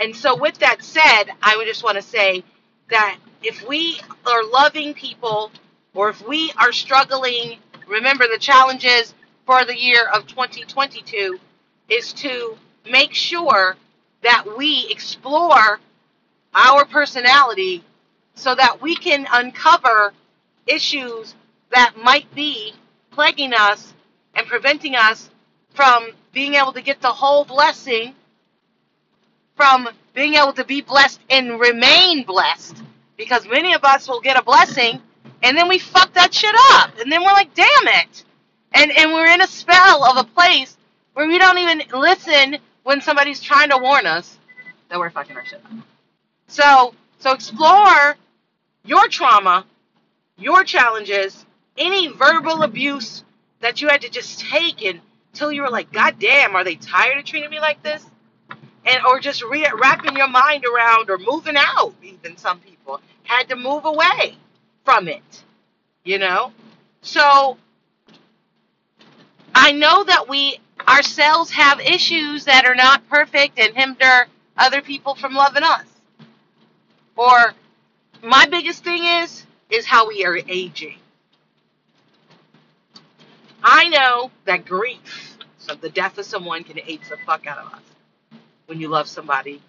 And 0.00 0.14
so, 0.14 0.36
with 0.36 0.58
that 0.58 0.82
said, 0.82 1.24
I 1.42 1.56
would 1.56 1.66
just 1.66 1.84
want 1.84 1.96
to 1.96 2.02
say 2.02 2.44
that 2.90 3.18
if 3.42 3.66
we 3.68 4.00
are 4.26 4.44
loving 4.44 4.94
people 4.94 5.50
or 5.94 6.10
if 6.10 6.26
we 6.26 6.52
are 6.60 6.72
struggling, 6.72 7.58
remember 7.88 8.26
the 8.30 8.38
challenges 8.38 9.14
for 9.46 9.64
the 9.64 9.76
year 9.78 10.08
of 10.08 10.26
2022 10.26 11.38
is 11.88 12.12
to 12.14 12.56
make 12.90 13.14
sure 13.14 13.76
that 14.22 14.44
we 14.56 14.86
explore 14.90 15.80
our 16.54 16.84
personality 16.86 17.84
so 18.34 18.54
that 18.54 18.80
we 18.80 18.96
can 18.96 19.26
uncover 19.32 20.12
issues 20.66 21.34
that 21.70 21.94
might 22.02 22.32
be 22.34 22.72
plaguing 23.10 23.52
us 23.54 23.94
and 24.34 24.46
preventing 24.46 24.94
us 24.94 25.30
from 25.74 26.08
being 26.32 26.54
able 26.54 26.72
to 26.72 26.82
get 26.82 27.00
the 27.00 27.08
whole 27.12 27.44
blessing 27.44 28.14
from 29.56 29.88
being 30.14 30.34
able 30.34 30.52
to 30.52 30.64
be 30.64 30.80
blessed 30.80 31.20
and 31.30 31.60
remain 31.60 32.24
blessed. 32.24 32.82
Because 33.16 33.46
many 33.48 33.74
of 33.74 33.84
us 33.84 34.08
will 34.08 34.20
get 34.20 34.38
a 34.38 34.42
blessing 34.42 35.02
and 35.42 35.56
then 35.56 35.68
we 35.68 35.78
fuck 35.78 36.12
that 36.14 36.32
shit 36.32 36.54
up. 36.72 36.92
And 37.00 37.10
then 37.10 37.22
we're 37.22 37.32
like 37.32 37.54
damn 37.54 37.88
it. 37.88 38.24
And 38.72 38.92
and 38.92 39.12
we're 39.12 39.26
in 39.32 39.40
a 39.42 39.46
spell 39.46 40.04
of 40.04 40.16
a 40.16 40.24
place 40.24 40.76
where 41.14 41.26
we 41.26 41.38
don't 41.38 41.58
even 41.58 41.82
listen 41.92 42.58
when 42.82 43.00
somebody's 43.00 43.40
trying 43.40 43.70
to 43.70 43.78
warn 43.78 44.06
us 44.06 44.38
that 44.88 44.98
we're 44.98 45.10
fucking 45.10 45.36
our 45.36 45.44
shit. 45.44 45.60
Up 45.64 45.72
so 46.46 46.94
so 47.18 47.32
explore 47.32 48.16
your 48.84 49.08
trauma 49.08 49.66
your 50.36 50.64
challenges 50.64 51.44
any 51.76 52.08
verbal 52.08 52.62
abuse 52.62 53.24
that 53.60 53.80
you 53.80 53.88
had 53.88 54.02
to 54.02 54.10
just 54.10 54.40
take 54.40 54.82
until 54.84 55.52
you 55.52 55.62
were 55.62 55.70
like 55.70 55.92
god 55.92 56.18
damn 56.18 56.54
are 56.56 56.64
they 56.64 56.76
tired 56.76 57.18
of 57.18 57.24
treating 57.24 57.50
me 57.50 57.60
like 57.60 57.82
this? 57.82 58.04
And 58.86 59.04
or 59.04 59.20
just 59.20 59.42
re- 59.42 59.70
wrapping 59.76 60.16
your 60.16 60.28
mind 60.28 60.64
around 60.64 61.10
or 61.10 61.18
moving 61.18 61.56
out 61.56 61.94
even 62.02 62.36
some 62.36 62.60
people 62.60 63.00
had 63.24 63.48
to 63.50 63.56
move 63.56 63.84
away 63.84 64.36
from 64.84 65.08
it 65.08 65.44
you 66.04 66.18
know? 66.18 66.52
So 67.02 67.58
i 69.58 69.72
know 69.72 70.04
that 70.04 70.28
we 70.28 70.60
ourselves 70.88 71.50
have 71.50 71.80
issues 71.80 72.44
that 72.46 72.66
are 72.66 72.76
not 72.76 73.08
perfect 73.10 73.58
and 73.58 73.76
hinder 73.76 74.26
other 74.58 74.82
people 74.82 75.14
from 75.14 75.34
loving 75.34 75.64
us 75.64 75.86
or 77.16 77.52
my 78.22 78.46
biggest 78.46 78.84
thing 78.84 79.04
is 79.04 79.44
is 79.70 79.86
how 79.86 80.08
we 80.08 80.24
are 80.24 80.38
aging. 80.48 80.96
I 83.62 83.88
know 83.88 84.30
that 84.46 84.64
grief, 84.64 85.36
so 85.58 85.74
the 85.74 85.90
death 85.90 86.18
of 86.18 86.24
someone 86.24 86.64
can 86.64 86.80
age 86.86 87.02
the 87.10 87.16
fuck 87.26 87.46
out 87.46 87.58
of 87.58 87.74
us 87.74 87.82
when 88.66 88.80
you 88.80 88.88
love 88.88 89.08
somebody 89.08 89.60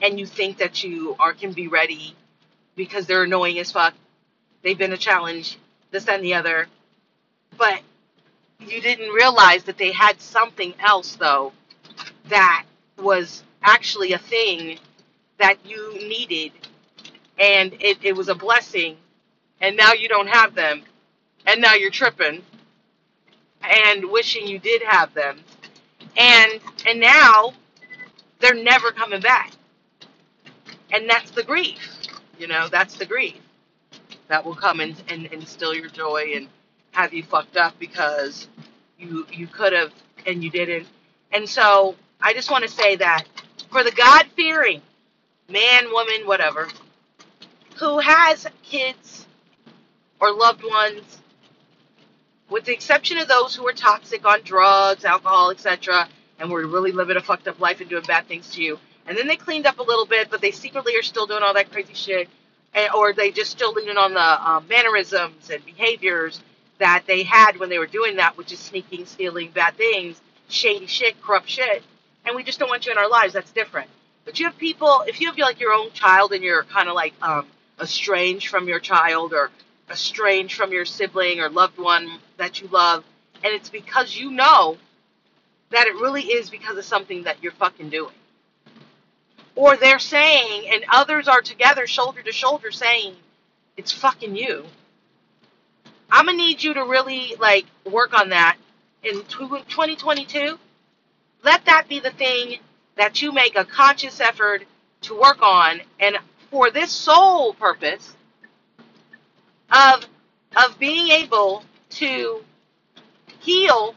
and 0.00 0.18
you 0.18 0.26
think 0.26 0.58
that 0.58 0.84
you 0.84 1.16
are 1.18 1.32
can 1.32 1.52
be 1.52 1.68
ready 1.68 2.14
because 2.76 3.06
they're 3.06 3.24
annoying 3.24 3.58
as 3.58 3.72
fuck. 3.72 3.94
They've 4.62 4.78
been 4.78 4.92
a 4.92 4.98
challenge, 4.98 5.58
this 5.90 6.08
and 6.08 6.22
the 6.22 6.34
other. 6.34 6.66
But 7.56 7.80
you 8.70 8.80
didn't 8.82 9.10
realize 9.10 9.64
that 9.64 9.78
they 9.78 9.92
had 9.92 10.20
something 10.20 10.74
else 10.80 11.16
though 11.16 11.52
that 12.28 12.64
was 12.98 13.44
actually 13.64 14.12
a 14.14 14.18
thing 14.18 14.78
that 15.38 15.56
you 15.64 15.94
needed. 15.96 16.52
And 17.38 17.74
it, 17.80 17.98
it 18.02 18.16
was 18.16 18.28
a 18.28 18.34
blessing. 18.34 18.96
And 19.60 19.76
now 19.76 19.92
you 19.94 20.08
don't 20.08 20.28
have 20.28 20.54
them. 20.54 20.82
And 21.46 21.60
now 21.60 21.74
you're 21.74 21.90
tripping. 21.90 22.42
And 23.62 24.10
wishing 24.10 24.46
you 24.48 24.58
did 24.58 24.82
have 24.82 25.14
them. 25.14 25.40
And 26.16 26.60
and 26.86 27.00
now 27.00 27.54
they're 28.40 28.54
never 28.54 28.92
coming 28.92 29.20
back. 29.22 29.52
And 30.92 31.08
that's 31.10 31.30
the 31.32 31.44
grief. 31.44 31.78
You 32.38 32.48
know 32.48 32.68
that's 32.70 32.96
the 32.98 33.06
grief 33.06 33.36
that 34.28 34.44
will 34.44 34.54
come 34.54 34.80
and, 34.80 34.94
and, 35.08 35.26
and 35.32 35.46
steal 35.46 35.74
your 35.74 35.88
joy 35.88 36.32
and 36.34 36.48
have 36.92 37.12
you 37.14 37.22
fucked 37.22 37.56
up 37.56 37.78
because 37.78 38.48
you 39.02 39.26
you 39.32 39.48
could 39.48 39.74
have 39.74 39.92
and 40.26 40.44
you 40.44 40.50
didn't. 40.50 40.88
And 41.32 41.48
so 41.48 41.96
i 42.22 42.32
just 42.32 42.50
want 42.50 42.64
to 42.64 42.70
say 42.70 42.96
that 42.96 43.24
for 43.70 43.84
the 43.84 43.90
god 43.92 44.26
fearing 44.36 44.80
man 45.50 45.84
woman 45.92 46.26
whatever 46.26 46.68
who 47.76 47.98
has 47.98 48.46
kids 48.62 49.26
or 50.20 50.32
loved 50.32 50.64
ones 50.64 51.18
with 52.50 52.64
the 52.64 52.72
exception 52.72 53.18
of 53.18 53.28
those 53.28 53.54
who 53.54 53.66
are 53.68 53.72
toxic 53.72 54.24
on 54.26 54.40
drugs 54.42 55.04
alcohol 55.04 55.50
etc 55.50 56.08
and 56.38 56.50
were 56.50 56.66
really 56.66 56.92
living 56.92 57.16
a 57.16 57.20
fucked 57.20 57.48
up 57.48 57.60
life 57.60 57.80
and 57.80 57.90
doing 57.90 58.04
bad 58.06 58.26
things 58.28 58.50
to 58.52 58.62
you 58.62 58.78
and 59.06 59.18
then 59.18 59.26
they 59.26 59.36
cleaned 59.36 59.66
up 59.66 59.78
a 59.78 59.84
little 59.84 60.06
bit 60.06 60.30
but 60.30 60.40
they 60.40 60.52
secretly 60.52 60.96
are 60.96 61.02
still 61.02 61.26
doing 61.26 61.42
all 61.42 61.54
that 61.54 61.70
crazy 61.72 61.94
shit 61.94 62.28
and, 62.74 62.92
or 62.94 63.12
they 63.12 63.30
just 63.30 63.50
still 63.50 63.72
leaning 63.72 63.98
on 63.98 64.14
the 64.14 64.50
um, 64.50 64.66
mannerisms 64.68 65.50
and 65.50 65.64
behaviors 65.66 66.42
that 66.82 67.04
they 67.06 67.22
had 67.22 67.58
when 67.58 67.68
they 67.68 67.78
were 67.78 67.86
doing 67.86 68.16
that, 68.16 68.36
which 68.36 68.52
is 68.52 68.58
sneaking, 68.58 69.06
stealing, 69.06 69.52
bad 69.52 69.76
things, 69.76 70.20
shady 70.48 70.86
shit, 70.86 71.20
corrupt 71.22 71.48
shit. 71.48 71.84
And 72.26 72.34
we 72.34 72.42
just 72.42 72.58
don't 72.58 72.68
want 72.68 72.86
you 72.86 72.92
in 72.92 72.98
our 72.98 73.08
lives. 73.08 73.32
That's 73.32 73.52
different. 73.52 73.88
But 74.24 74.40
you 74.40 74.46
have 74.46 74.58
people, 74.58 75.04
if 75.06 75.20
you 75.20 75.28
have 75.28 75.38
like 75.38 75.60
your 75.60 75.72
own 75.72 75.92
child 75.92 76.32
and 76.32 76.42
you're 76.42 76.64
kind 76.64 76.88
of 76.88 76.96
like 76.96 77.14
um, 77.22 77.46
estranged 77.80 78.48
from 78.48 78.66
your 78.66 78.80
child 78.80 79.32
or 79.32 79.50
estranged 79.88 80.56
from 80.56 80.72
your 80.72 80.84
sibling 80.84 81.38
or 81.38 81.48
loved 81.48 81.78
one 81.78 82.18
that 82.36 82.60
you 82.60 82.66
love, 82.66 83.04
and 83.44 83.54
it's 83.54 83.70
because 83.70 84.16
you 84.16 84.32
know 84.32 84.76
that 85.70 85.86
it 85.86 85.94
really 85.94 86.22
is 86.22 86.50
because 86.50 86.76
of 86.76 86.84
something 86.84 87.22
that 87.22 87.40
you're 87.44 87.52
fucking 87.52 87.90
doing. 87.90 88.14
Or 89.54 89.76
they're 89.76 90.00
saying, 90.00 90.68
and 90.72 90.84
others 90.90 91.28
are 91.28 91.42
together, 91.42 91.86
shoulder 91.86 92.22
to 92.22 92.32
shoulder, 92.32 92.72
saying, 92.72 93.14
it's 93.76 93.92
fucking 93.92 94.34
you. 94.34 94.64
I'm 96.14 96.26
gonna 96.26 96.36
need 96.36 96.62
you 96.62 96.74
to 96.74 96.84
really 96.84 97.36
like 97.40 97.64
work 97.90 98.12
on 98.12 98.28
that 98.28 98.58
in 99.02 99.14
2022. 99.24 100.58
Let 101.42 101.64
that 101.64 101.88
be 101.88 102.00
the 102.00 102.10
thing 102.10 102.58
that 102.96 103.22
you 103.22 103.32
make 103.32 103.56
a 103.56 103.64
conscious 103.64 104.20
effort 104.20 104.64
to 105.02 105.18
work 105.18 105.40
on, 105.40 105.80
and 105.98 106.18
for 106.50 106.70
this 106.70 106.92
sole 106.92 107.54
purpose 107.54 108.14
of 109.72 110.04
of 110.54 110.78
being 110.78 111.08
able 111.08 111.64
to 111.92 112.44
heal, 113.40 113.94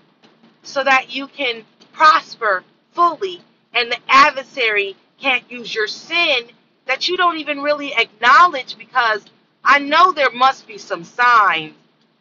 so 0.64 0.86
that 0.86 1.14
you 1.14 1.28
can 1.28 1.66
prosper 1.92 2.64
fully, 2.94 3.42
and 3.74 3.92
the 3.92 4.00
adversary 4.08 4.96
can't 5.20 5.52
use 5.52 5.76
your 5.76 5.88
sin 5.88 6.46
that 6.86 7.10
you 7.10 7.18
don't 7.18 7.40
even 7.40 7.62
really 7.62 7.94
acknowledge 7.94 8.78
because 8.78 9.26
I 9.66 9.80
know 9.80 10.14
there 10.14 10.32
must 10.32 10.66
be 10.66 10.78
some 10.78 11.04
signs 11.04 11.76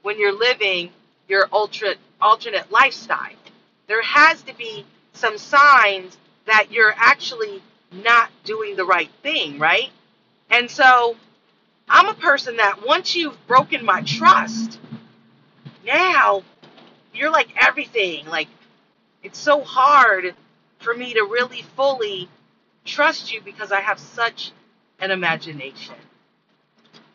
when 0.05 0.21
you're 0.21 0.39
living 0.39 0.91
your 1.29 1.49
ultra, 1.51 1.95
alternate 2.21 2.71
lifestyle. 2.71 3.33
There 3.89 4.03
has 4.03 4.43
to 4.43 4.55
be 4.55 4.85
some 5.15 5.39
signs 5.39 6.17
that 6.47 6.71
you're 6.71 6.95
actually 6.95 7.63
not 7.91 8.31
doing 8.45 8.77
the 8.77 8.85
right 8.85 9.11
thing, 9.23 9.59
right? 9.59 9.89
And 10.51 10.71
so 10.71 11.17
I'm 11.89 12.09
a 12.09 12.15
person 12.15 12.59
that 12.59 12.87
once 12.87 13.17
you've 13.17 13.47
broken 13.47 13.83
my 13.85 14.03
trust, 14.03 14.79
now 15.87 16.43
you're 17.15 17.31
like 17.31 17.49
everything. 17.57 18.27
Like 18.27 18.49
it's 19.23 19.39
so 19.39 19.63
hard 19.63 20.35
for 20.81 20.95
me 20.95 21.15
to 21.15 21.23
really 21.23 21.63
fully 21.77 22.29
trust 22.85 23.33
you 23.33 23.41
because 23.41 23.73
I 23.73 23.81
have 23.81 23.99
such 23.99 24.53
an 24.99 25.11
imagination. 25.11 25.95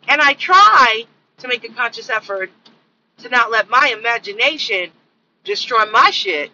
And 0.07 0.19
I 0.21 0.33
try 0.33 1.03
to 1.37 1.47
make 1.47 1.63
a 1.63 1.69
conscious 1.71 2.09
effort 2.09 2.49
to 3.19 3.29
not 3.29 3.51
let 3.51 3.69
my 3.69 3.93
imagination 3.97 4.91
destroy 5.43 5.85
my 5.91 6.09
shit 6.11 6.51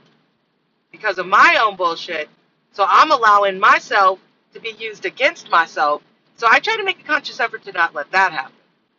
because 0.92 1.18
of 1.18 1.28
my 1.28 1.60
own 1.64 1.76
bullshit. 1.76 2.30
So 2.72 2.86
I'm 2.88 3.12
allowing 3.12 3.60
myself 3.60 4.20
to 4.54 4.60
be 4.60 4.72
used 4.72 5.06
against 5.06 5.50
myself. 5.50 6.02
So 6.38 6.48
I 6.50 6.60
try 6.60 6.78
to 6.78 6.84
make 6.84 7.00
a 7.00 7.04
conscious 7.04 7.40
effort 7.40 7.64
to 7.64 7.72
not 7.72 7.94
let 7.94 8.12
that 8.12 8.32
happen. 8.32 8.56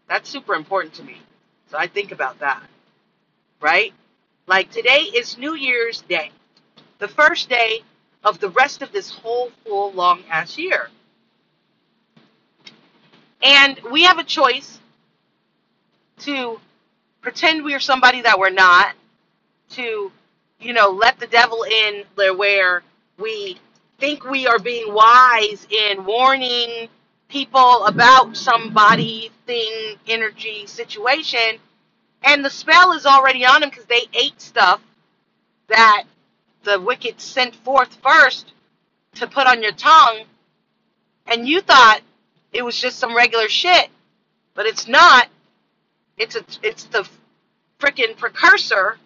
That's 0.09 0.29
super 0.29 0.55
important 0.55 0.95
to 0.95 1.03
me. 1.03 1.21
So 1.71 1.77
I 1.79 1.87
think 1.87 2.13
about 2.13 2.39
that. 2.41 2.63
Right? 3.61 3.93
Like 4.47 4.71
today 4.71 5.01
is 5.01 5.37
New 5.39 5.55
Year's 5.55 6.03
Day. 6.03 6.31
The 6.99 7.09
first 7.09 7.49
day 7.49 7.83
of 8.25 8.41
the 8.41 8.49
rest 8.51 8.83
of 8.83 8.93
this 8.93 9.11
whole 9.11 9.51
full 9.65 9.93
long 9.93 10.23
ass 10.31 10.57
year. 10.59 10.91
And 13.43 13.79
we 13.91 14.05
have 14.05 14.19
a 14.19 14.25
choice 14.25 14.79
to 16.21 16.61
pretend 17.27 17.65
we're 17.65 17.81
somebody 17.81 18.23
that 18.23 18.39
we're 18.39 18.51
not, 18.51 18.95
to, 19.71 20.13
you 20.61 20.73
know, 20.73 20.91
let 20.91 21.19
the 21.19 21.27
devil 21.27 21.65
in 21.65 22.05
there 22.17 22.35
where 22.35 22.85
we 23.19 23.59
think 23.99 24.25
we 24.25 24.47
are 24.47 24.61
being 24.61 24.95
wise 24.95 25.67
in 25.71 26.05
warning 26.05 26.89
people 27.29 27.85
about 27.87 28.37
somebody, 28.37 29.33
thing, 29.45 29.97
energy, 30.07 30.67
situation, 30.67 31.59
and 32.23 32.45
the 32.45 32.51
spell 32.51 32.93
is 32.93 33.07
already 33.07 33.45
on 33.45 33.61
them 33.61 33.71
because 33.71 33.87
they 33.87 34.05
ate 34.15 34.41
stuff 34.41 34.81
that 35.69 36.05
the 36.65 36.81
wicked 36.81 37.21
sent 37.21 37.57
forth 37.57 37.97
first 38.05 38.53
to 39.17 39.27
put 39.27 39.49
on 39.49 39.65
your 39.65 39.73
tongue, 39.73 40.21
and 41.27 41.49
you 41.49 41.61
thought 41.61 42.03
it 42.53 42.65
was 42.65 42.81
just 42.81 43.01
some 43.01 43.17
regular 43.17 43.49
shit, 43.49 43.89
but 44.55 44.67
it's 44.67 44.89
not. 44.89 45.29
It's 46.17 46.37
a, 46.37 46.45
it's 46.63 46.85
the 46.85 47.09
freaking 47.79 48.17
precursor 48.17 48.99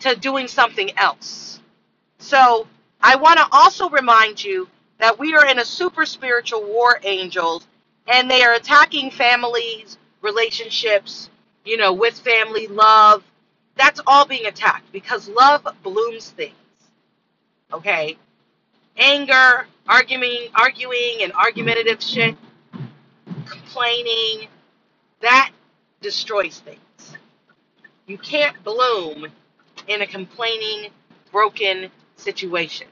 to 0.00 0.16
doing 0.16 0.48
something 0.48 0.90
else. 0.96 1.60
So 2.18 2.66
I 3.00 3.16
want 3.16 3.38
to 3.38 3.46
also 3.52 3.88
remind 3.90 4.42
you 4.42 4.68
that 4.98 5.18
we 5.18 5.34
are 5.34 5.46
in 5.46 5.58
a 5.58 5.64
super 5.64 6.06
spiritual 6.06 6.64
war, 6.64 7.00
angels, 7.02 7.66
and 8.06 8.30
they 8.30 8.42
are 8.42 8.54
attacking 8.54 9.10
families, 9.10 9.98
relationships, 10.20 11.30
you 11.64 11.76
know, 11.76 11.92
with 11.92 12.18
family, 12.18 12.66
love, 12.68 13.24
that's 13.76 14.00
all 14.06 14.24
being 14.26 14.46
attacked 14.46 14.90
because 14.92 15.28
love 15.28 15.66
blooms 15.82 16.30
things. 16.30 16.54
Okay? 17.72 18.16
Anger, 18.96 19.66
arguing, 19.88 20.48
arguing 20.54 21.18
and 21.22 21.32
argumentative 21.32 22.02
shit, 22.02 22.36
complaining, 23.46 24.48
that 25.20 25.50
destroys 26.02 26.60
things. 26.60 27.16
You 28.06 28.18
can't 28.18 28.62
bloom 28.64 29.28
in 29.88 30.02
a 30.02 30.06
complaining, 30.06 30.90
broken 31.32 31.90
situation. 32.16 32.88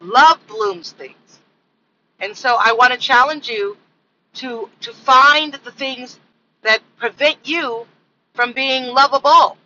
Love 0.00 0.46
blooms 0.48 0.92
things. 0.92 1.40
And 2.20 2.36
so 2.36 2.56
I 2.60 2.72
want 2.72 2.92
to 2.92 2.98
challenge 2.98 3.48
you 3.48 3.76
to 4.34 4.68
to 4.80 4.92
find 4.92 5.54
the 5.54 5.70
things 5.72 6.18
that 6.62 6.80
prevent 6.98 7.38
you 7.44 7.86
from 8.34 8.52
being 8.52 8.86
lovable 8.94 9.56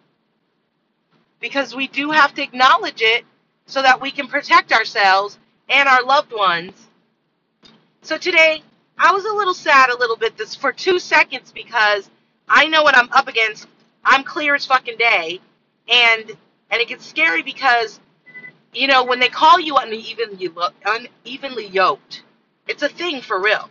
because 1.40 1.74
we 1.74 1.88
do 1.88 2.10
have 2.10 2.34
to 2.34 2.42
acknowledge 2.42 3.02
it 3.02 3.24
so 3.66 3.82
that 3.82 4.00
we 4.00 4.10
can 4.10 4.26
protect 4.28 4.72
ourselves 4.72 5.38
and 5.68 5.88
our 5.88 6.04
loved 6.04 6.32
ones. 6.32 6.74
So 8.02 8.16
today, 8.18 8.62
I 8.98 9.12
was 9.12 9.24
a 9.24 9.32
little 9.34 9.54
sad 9.54 9.90
a 9.90 9.98
little 9.98 10.16
bit 10.16 10.36
this 10.38 10.54
for 10.54 10.72
two 10.72 10.98
seconds 10.98 11.52
because 11.52 12.10
I 12.48 12.68
know 12.68 12.82
what 12.82 12.96
I'm 12.96 13.10
up 13.12 13.28
against. 13.28 13.68
I'm 14.04 14.24
clear 14.24 14.54
as 14.54 14.66
fucking 14.66 14.98
day, 14.98 15.40
and 15.88 16.30
and 16.70 16.82
it 16.82 16.88
gets 16.88 17.06
scary 17.06 17.42
because 17.42 18.00
you 18.74 18.88
know 18.88 19.04
when 19.04 19.20
they 19.20 19.28
call 19.28 19.60
you 19.60 19.76
unevenly 19.76 20.50
unevenly 20.86 21.68
yoked, 21.68 22.24
it's 22.68 22.82
a 22.82 22.88
thing 22.90 23.20
for 23.22 23.40
real. 23.42 23.70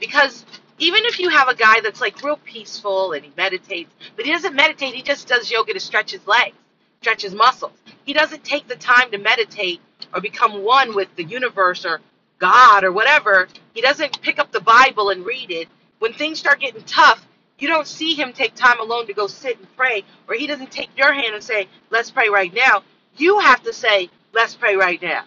Because 0.00 0.44
Even 0.78 1.04
if 1.04 1.20
you 1.20 1.28
have 1.28 1.48
a 1.48 1.54
guy 1.54 1.80
that's 1.82 2.00
like 2.00 2.22
real 2.22 2.38
peaceful 2.38 3.12
and 3.12 3.24
he 3.24 3.32
meditates, 3.36 3.92
but 4.16 4.24
he 4.26 4.32
doesn't 4.32 4.54
meditate, 4.56 4.94
he 4.94 5.02
just 5.02 5.28
does 5.28 5.50
yoga 5.50 5.72
to 5.72 5.80
stretch 5.80 6.10
his 6.12 6.26
legs, 6.26 6.56
stretch 7.00 7.22
his 7.22 7.34
muscles. 7.34 7.72
He 8.04 8.12
doesn't 8.12 8.44
take 8.44 8.66
the 8.68 8.76
time 8.76 9.10
to 9.12 9.18
meditate 9.18 9.80
or 10.14 10.20
become 10.20 10.64
one 10.64 10.94
with 10.96 11.14
the 11.16 11.24
universe 11.24 11.86
or 11.86 12.00
God 12.38 12.82
or 12.84 12.92
whatever. 12.92 13.48
He 13.74 13.80
doesn't 13.82 14.20
pick 14.22 14.40
up 14.40 14.50
the 14.52 14.60
Bible 14.60 15.10
and 15.10 15.24
read 15.24 15.50
it. 15.52 15.68
When 15.98 16.12
things 16.12 16.38
start 16.38 16.60
getting 16.60 16.82
tough, 16.84 17.26
you 17.58 17.68
don't 17.68 17.86
see 17.86 18.14
him 18.14 18.32
take 18.32 18.54
time 18.54 18.80
alone 18.80 19.06
to 19.06 19.14
go 19.14 19.26
sit 19.26 19.58
and 19.58 19.76
pray, 19.76 20.04
or 20.28 20.34
he 20.34 20.46
doesn't 20.46 20.70
take 20.70 20.90
your 20.96 21.12
hand 21.12 21.34
and 21.34 21.42
say, 21.42 21.68
Let's 21.90 22.10
pray 22.10 22.28
right 22.28 22.52
now. 22.54 22.84
You 23.16 23.40
have 23.40 23.62
to 23.64 23.72
say, 23.72 24.10
Let's 24.32 24.54
pray 24.54 24.76
right 24.76 25.00
now. 25.02 25.24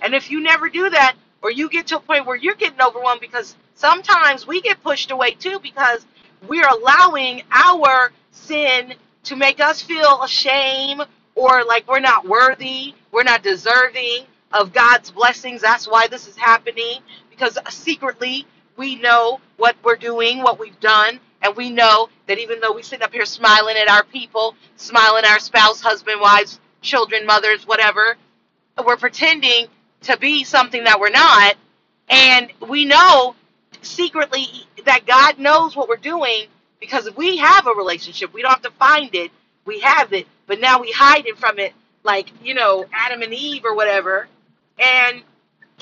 And 0.00 0.14
if 0.14 0.30
you 0.30 0.40
never 0.40 0.70
do 0.70 0.88
that, 0.90 1.16
or 1.42 1.50
you 1.50 1.68
get 1.68 1.88
to 1.88 1.96
a 1.96 2.00
point 2.00 2.26
where 2.26 2.36
you're 2.36 2.54
getting 2.54 2.80
overwhelmed 2.80 3.20
because 3.20 3.56
sometimes 3.74 4.46
we 4.46 4.60
get 4.60 4.82
pushed 4.82 5.10
away 5.10 5.32
too 5.32 5.58
because 5.60 6.06
we're 6.48 6.68
allowing 6.68 7.42
our 7.50 8.12
sin 8.30 8.94
to 9.24 9.36
make 9.36 9.60
us 9.60 9.82
feel 9.82 10.22
ashamed 10.22 11.02
or 11.34 11.64
like 11.64 11.88
we're 11.88 12.00
not 12.00 12.26
worthy, 12.26 12.94
we're 13.12 13.22
not 13.22 13.42
deserving 13.42 14.24
of 14.52 14.72
God's 14.72 15.10
blessings. 15.10 15.60
That's 15.62 15.86
why 15.88 16.08
this 16.08 16.26
is 16.26 16.36
happening 16.36 17.00
because 17.30 17.58
secretly 17.68 18.46
we 18.80 18.96
know 18.96 19.40
what 19.58 19.76
we're 19.84 19.94
doing, 19.94 20.38
what 20.42 20.58
we've 20.58 20.80
done, 20.80 21.20
and 21.42 21.54
we 21.54 21.68
know 21.68 22.08
that 22.26 22.38
even 22.38 22.60
though 22.60 22.72
we 22.72 22.82
sit 22.82 23.02
up 23.02 23.12
here 23.12 23.26
smiling 23.26 23.76
at 23.76 23.90
our 23.90 24.02
people, 24.04 24.54
smiling 24.76 25.22
at 25.22 25.30
our 25.30 25.38
spouse, 25.38 25.82
husband, 25.82 26.18
wives, 26.18 26.58
children, 26.80 27.26
mothers, 27.26 27.66
whatever, 27.66 28.16
we're 28.82 28.96
pretending 28.96 29.66
to 30.00 30.16
be 30.16 30.44
something 30.44 30.82
that 30.84 30.98
we're 30.98 31.10
not. 31.10 31.56
And 32.08 32.50
we 32.70 32.86
know 32.86 33.34
secretly 33.82 34.46
that 34.86 35.04
God 35.04 35.38
knows 35.38 35.76
what 35.76 35.86
we're 35.86 35.96
doing 35.96 36.46
because 36.80 37.06
we 37.18 37.36
have 37.36 37.66
a 37.66 37.72
relationship. 37.72 38.32
We 38.32 38.40
don't 38.40 38.52
have 38.52 38.62
to 38.62 38.70
find 38.78 39.14
it. 39.14 39.30
We 39.66 39.80
have 39.80 40.14
it. 40.14 40.26
But 40.46 40.58
now 40.58 40.80
we 40.80 40.90
hide 40.90 41.26
it 41.26 41.36
from 41.36 41.58
it 41.58 41.74
like, 42.02 42.32
you 42.42 42.54
know, 42.54 42.86
Adam 42.94 43.20
and 43.20 43.34
Eve 43.34 43.66
or 43.66 43.74
whatever. 43.74 44.26
And 44.78 45.22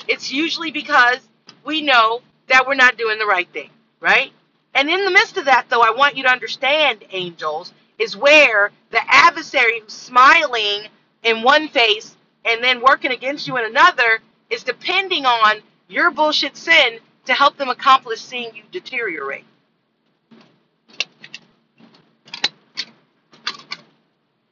it's 0.09 0.33
usually 0.33 0.71
because 0.71 1.19
we 1.63 1.81
know 1.81 2.19
that 2.49 2.67
we're 2.67 2.75
not 2.75 2.97
doing 2.97 3.19
the 3.19 3.25
right 3.25 3.49
thing, 3.53 3.69
right? 4.01 4.31
And 4.75 4.89
in 4.89 5.05
the 5.05 5.11
midst 5.11 5.37
of 5.37 5.45
that, 5.45 5.67
though, 5.69 5.81
I 5.81 5.91
want 5.91 6.17
you 6.17 6.23
to 6.23 6.29
understand, 6.29 7.03
angels, 7.11 7.73
is 7.99 8.17
where 8.17 8.71
the 8.91 9.01
adversary 9.07 9.81
who's 9.81 9.93
smiling 9.93 10.83
in 11.23 11.43
one 11.43 11.69
face 11.69 12.15
and 12.45 12.63
then 12.63 12.81
working 12.81 13.11
against 13.11 13.47
you 13.47 13.57
in 13.57 13.65
another 13.65 14.19
is 14.49 14.63
depending 14.63 15.25
on 15.25 15.61
your 15.87 16.11
bullshit 16.11 16.57
sin 16.57 16.99
to 17.25 17.33
help 17.33 17.57
them 17.57 17.69
accomplish 17.69 18.21
seeing 18.21 18.55
you 18.55 18.63
deteriorate. 18.71 19.45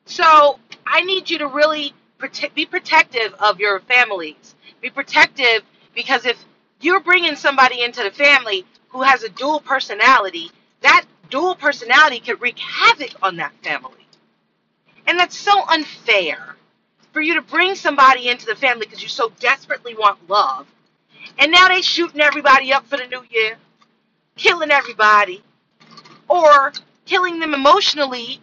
So 0.05 0.59
I 0.85 1.01
need 1.01 1.29
you 1.29 1.37
to 1.39 1.47
really 1.47 1.93
protect, 2.17 2.55
be 2.55 2.65
protective 2.65 3.33
of 3.39 3.59
your 3.59 3.79
families. 3.81 4.55
Be 4.81 4.89
protective 4.89 5.63
because 5.95 6.25
if 6.25 6.43
you're 6.81 6.99
bringing 7.01 7.35
somebody 7.35 7.83
into 7.83 8.03
the 8.03 8.11
family 8.11 8.65
who 8.89 9.03
has 9.03 9.23
a 9.23 9.29
dual 9.29 9.59
personality, 9.61 10.51
that 10.81 11.05
dual 11.29 11.55
personality 11.55 12.19
could 12.19 12.41
wreak 12.41 12.59
havoc 12.59 13.11
on 13.21 13.37
that 13.37 13.53
family. 13.63 14.07
And 15.07 15.19
that's 15.19 15.37
so 15.37 15.63
unfair 15.69 16.55
for 17.13 17.21
you 17.21 17.35
to 17.35 17.41
bring 17.41 17.75
somebody 17.75 18.29
into 18.29 18.45
the 18.45 18.55
family 18.55 18.85
because 18.85 19.03
you 19.03 19.09
so 19.09 19.31
desperately 19.39 19.95
want 19.95 20.29
love. 20.29 20.67
And 21.39 21.51
now 21.51 21.67
they 21.67 21.81
shooting 21.81 22.21
everybody 22.21 22.73
up 22.73 22.87
for 22.87 22.97
the 22.97 23.07
new 23.07 23.23
year, 23.29 23.57
killing 24.37 24.71
everybody, 24.71 25.43
or 26.29 26.73
killing 27.05 27.39
them 27.39 27.53
emotionally, 27.53 28.41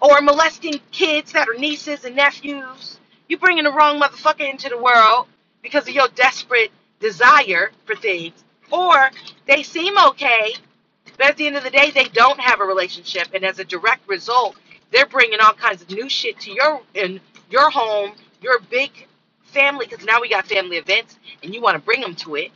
or 0.00 0.20
molesting 0.20 0.80
kids 0.92 1.32
that 1.32 1.48
are 1.48 1.54
nieces 1.58 2.04
and 2.04 2.16
nephews. 2.16 2.98
You 3.28 3.38
bringing 3.38 3.64
the 3.64 3.72
wrong 3.72 4.00
motherfucker 4.00 4.50
into 4.50 4.68
the 4.68 4.78
world 4.78 5.26
because 5.62 5.88
of 5.88 5.94
your 5.94 6.08
desperate 6.14 6.72
desire 7.02 7.72
for 7.86 7.96
things. 7.96 8.34
Or 8.72 9.10
they 9.48 9.64
seem 9.64 9.98
okay, 10.10 10.54
but 11.18 11.28
at 11.28 11.38
the 11.38 11.48
end 11.48 11.56
of 11.56 11.64
the 11.64 11.70
day, 11.70 11.92
they 11.92 12.06
don't 12.06 12.40
have 12.40 12.60
a 12.60 12.64
relationship, 12.64 13.28
and 13.34 13.44
as 13.44 13.60
a 13.60 13.64
direct 13.66 14.08
result, 14.08 14.56
they're 14.92 15.06
bringing 15.06 15.40
all 15.40 15.54
kinds 15.54 15.82
of 15.82 15.90
new 15.90 16.08
shit 16.10 16.40
to 16.42 16.52
your 16.52 16.82
in 16.94 17.20
your 17.50 17.70
home, 17.70 18.12
your 18.42 18.60
big 18.70 18.92
family, 19.44 19.86
because 19.88 20.06
now 20.06 20.20
we 20.20 20.30
got 20.30 20.46
family 20.46 20.78
events, 20.78 21.18
and 21.44 21.54
you 21.54 21.62
want 21.62 21.76
to 21.76 21.82
bring 21.82 22.02
them 22.02 22.16
to 22.16 22.36
it. 22.36 22.52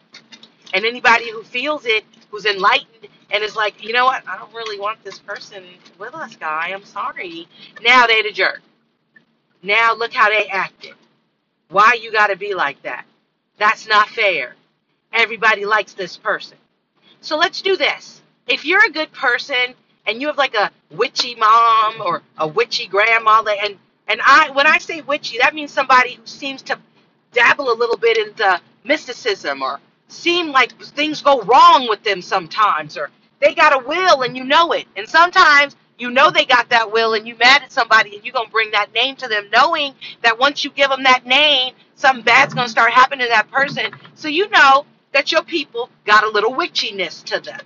And 0.75 0.85
anybody 0.87 1.31
who 1.31 1.43
feels 1.45 1.87
it, 1.87 2.05
who's 2.31 2.47
enlightened, 2.47 3.09
and 3.31 3.45
is 3.45 3.57
like, 3.57 3.85
you 3.85 3.93
know 3.95 4.07
what, 4.07 4.25
I 4.29 4.39
don't 4.39 4.55
really 4.55 4.81
want 4.81 5.03
this 5.05 5.19
person 5.21 5.65
with 5.99 6.15
us, 6.15 6.37
guy. 6.37 6.71
I'm 6.75 6.85
sorry. 6.85 7.49
Now 7.83 8.07
they 8.07 8.23
the 8.23 8.33
jerk. 8.33 8.63
Now 9.63 9.95
look 9.95 10.13
how 10.15 10.31
they 10.31 10.49
acted. 10.49 10.95
Why 11.71 11.99
you 12.01 12.13
got 12.13 12.29
to 12.29 12.37
be 12.37 12.55
like 12.55 12.83
that? 12.83 13.07
That's 13.59 13.87
not 13.89 14.09
fair. 14.09 14.55
Everybody 15.13 15.65
likes 15.65 15.95
this 15.95 16.17
person. 16.17 16.59
So 17.21 17.37
let's 17.39 17.63
do 17.63 17.77
this. 17.77 18.23
If 18.47 18.65
you're 18.65 18.85
a 18.85 18.91
good 18.91 19.13
person 19.13 19.75
and 20.07 20.21
you 20.21 20.29
have 20.29 20.39
like 20.39 20.55
a 20.55 20.71
witchy 20.91 21.35
mom 21.37 22.01
or 22.01 22.23
a 22.39 22.47
witchy 22.47 22.87
grandma, 22.87 23.43
and 23.43 23.77
and 24.09 24.21
I 24.25 24.51
when 24.53 24.67
I 24.67 24.79
say 24.79 25.01
witchy, 25.03 25.39
that 25.39 25.55
means 25.55 25.73
somebody 25.73 26.15
who 26.15 26.27
seems 26.27 26.63
to 26.63 26.79
dabble 27.33 27.73
a 27.73 27.75
little 27.75 27.97
bit 27.97 28.19
into 28.19 28.61
mysticism 28.85 29.63
or 29.63 29.81
seem 30.09 30.49
like 30.53 30.73
things 30.83 31.23
go 31.23 31.43
wrong 31.43 31.89
with 31.89 32.03
them 32.05 32.23
sometimes 32.23 32.97
or 32.97 33.11
they 33.41 33.55
got 33.55 33.75
a 33.75 33.87
will 33.87 34.23
and 34.23 34.37
you 34.37 34.45
know 34.45 34.73
it. 34.73 34.87
And 34.97 35.09
sometimes 35.09 35.77
you 35.99 36.11
know 36.11 36.31
they 36.31 36.45
got 36.45 36.71
that 36.71 36.93
will 36.93 37.15
and 37.15 37.27
you 37.27 37.37
mad 37.37 37.63
at 37.63 37.73
somebody 37.73 38.15
and 38.17 38.25
you're 38.25 38.33
going 38.33 38.47
to 38.47 38.53
bring 38.53 38.71
that 38.73 38.93
name 38.95 39.17
to 39.17 39.29
them 39.29 39.49
knowing 39.53 39.95
that 40.23 40.39
once 40.39 40.65
you 40.65 40.71
give 40.71 40.91
them 40.91 41.03
that 41.05 41.27
name, 41.27 41.75
something 41.97 42.25
bad's 42.25 42.55
going 42.55 42.67
to 42.67 42.73
start 42.73 42.93
happening 42.93 43.27
to 43.27 43.31
that 43.31 43.51
person. 43.53 43.93
So 44.17 44.29
you 44.29 44.51
know 44.51 44.87
that 45.13 45.33
your 45.33 45.45
people 45.45 45.91
got 46.07 46.25
a 46.25 46.31
little 46.31 46.55
witchiness 46.55 47.25
to 47.27 47.41
them. 47.41 47.61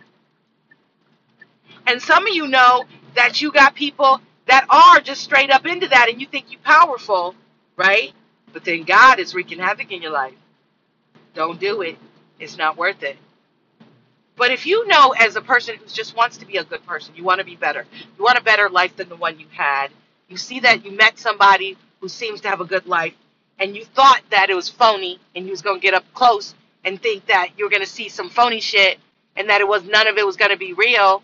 And 1.86 2.02
some 2.02 2.26
of 2.26 2.34
you 2.34 2.48
know 2.48 2.84
that 3.16 3.42
you 3.42 3.52
got 3.52 3.74
people 3.74 4.20
that 4.46 4.66
are 4.70 5.00
just 5.00 5.22
straight 5.22 5.50
up 5.50 5.66
into 5.66 5.88
that 5.88 6.08
and 6.10 6.20
you 6.20 6.26
think 6.28 6.46
you're 6.50 6.60
powerful, 6.62 7.34
right? 7.76 8.12
But 8.52 8.64
then 8.64 8.84
God 8.84 9.20
is 9.20 9.34
wreaking 9.34 9.60
havoc 9.60 9.92
in 9.92 10.02
your 10.02 10.12
life. 10.12 10.34
Don't 11.34 11.60
do 11.60 11.82
it. 11.82 11.98
It's 12.40 12.56
not 12.58 12.76
worth 12.76 13.02
it. 13.02 13.16
But 14.36 14.50
if 14.52 14.66
you 14.66 14.86
know 14.88 15.14
as 15.18 15.36
a 15.36 15.42
person 15.42 15.76
who 15.76 15.86
just 15.86 16.16
wants 16.16 16.38
to 16.38 16.46
be 16.46 16.56
a 16.56 16.64
good 16.64 16.84
person, 16.86 17.14
you 17.16 17.24
want 17.24 17.40
to 17.40 17.44
be 17.44 17.56
better, 17.56 17.86
you 18.18 18.24
want 18.24 18.38
a 18.38 18.42
better 18.42 18.68
life 18.70 18.96
than 18.96 19.08
the 19.08 19.16
one 19.16 19.38
you 19.38 19.46
had, 19.52 19.88
you 20.28 20.36
see 20.36 20.60
that 20.60 20.84
you 20.84 20.92
met 20.92 21.18
somebody 21.18 21.76
who 22.00 22.08
seems 22.08 22.40
to 22.42 22.48
have 22.48 22.60
a 22.60 22.64
good 22.64 22.86
life, 22.86 23.14
and 23.60 23.76
you 23.76 23.84
thought 23.84 24.22
that 24.30 24.50
it 24.50 24.54
was 24.54 24.68
phony 24.68 25.20
and 25.36 25.44
you 25.44 25.52
was 25.52 25.62
going 25.62 25.78
to 25.78 25.82
get 25.82 25.94
up 25.94 26.04
close 26.14 26.54
and 26.84 27.00
think 27.00 27.26
that 27.26 27.50
you 27.56 27.64
were 27.64 27.70
going 27.70 27.82
to 27.82 27.88
see 27.88 28.08
some 28.08 28.30
phony 28.30 28.60
shit 28.60 28.98
and 29.36 29.48
that 29.50 29.60
it 29.60 29.68
was 29.68 29.84
none 29.84 30.08
of 30.08 30.16
it 30.16 30.26
was 30.26 30.36
going 30.36 30.50
to 30.50 30.56
be 30.56 30.72
real. 30.72 31.22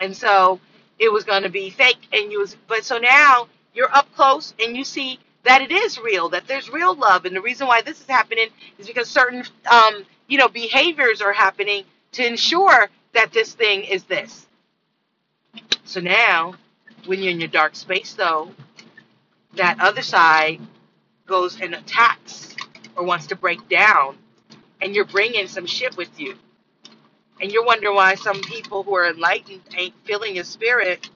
And 0.00 0.16
so 0.16 0.60
it 0.98 1.12
was 1.12 1.24
going 1.24 1.42
to 1.42 1.50
be 1.50 1.70
fake 1.70 1.98
and 2.12 2.32
you 2.32 2.38
was 2.40 2.56
but 2.68 2.84
so 2.84 2.98
now 2.98 3.48
you're 3.74 3.94
up 3.94 4.12
close 4.14 4.54
and 4.60 4.76
you 4.76 4.84
see 4.84 5.18
that 5.44 5.60
it 5.60 5.70
is 5.70 5.98
real 5.98 6.28
that 6.30 6.46
there's 6.46 6.70
real 6.70 6.94
love. 6.94 7.24
And 7.26 7.36
the 7.36 7.42
reason 7.42 7.66
why 7.66 7.82
this 7.82 8.00
is 8.00 8.06
happening 8.06 8.48
is 8.78 8.86
because 8.86 9.08
certain 9.08 9.44
um, 9.70 10.06
you 10.28 10.38
know 10.38 10.48
behaviors 10.48 11.20
are 11.20 11.32
happening 11.32 11.84
to 12.12 12.26
ensure 12.26 12.88
that 13.12 13.32
this 13.32 13.52
thing 13.54 13.82
is 13.84 14.04
this. 14.04 14.46
So 15.84 16.00
now 16.00 16.54
when 17.06 17.20
you're 17.20 17.32
in 17.32 17.40
your 17.40 17.48
dark 17.48 17.74
space 17.76 18.14
though 18.14 18.50
that 19.54 19.78
other 19.80 20.02
side 20.02 20.60
goes 21.26 21.60
and 21.60 21.74
attacks 21.74 22.56
or 22.96 23.04
wants 23.04 23.28
to 23.28 23.36
break 23.36 23.68
down 23.68 24.16
and 24.82 24.94
you're 24.94 25.06
bringing 25.06 25.48
some 25.48 25.66
shit 25.66 25.96
with 25.96 26.20
you. 26.20 26.36
And 27.40 27.52
you're 27.52 27.64
wondering 27.64 27.96
why 27.96 28.14
some 28.16 28.40
people 28.42 28.82
who 28.84 28.96
are 28.96 29.10
enlightened 29.10 29.62
ain't 29.76 29.94
feeling 30.04 30.36
your 30.36 30.44
spirit 30.44 31.10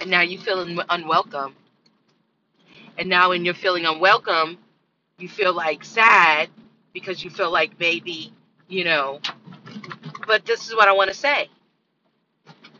and 0.00 0.10
now 0.10 0.22
you're 0.22 0.42
feeling 0.42 0.78
unwelcome. 0.90 1.54
And 2.98 3.08
now 3.08 3.30
when 3.30 3.44
you're 3.44 3.54
feeling 3.54 3.86
unwelcome 3.86 4.58
you 5.18 5.28
feel 5.28 5.54
like 5.54 5.84
sad 5.84 6.50
because 6.92 7.24
you 7.24 7.30
feel 7.30 7.52
like 7.52 7.78
maybe 7.80 8.32
you 8.68 8.84
know. 8.84 9.20
But 10.26 10.46
this 10.46 10.68
is 10.68 10.74
what 10.76 10.88
i 10.88 10.92
want 10.92 11.10
to 11.10 11.16
say. 11.16 11.50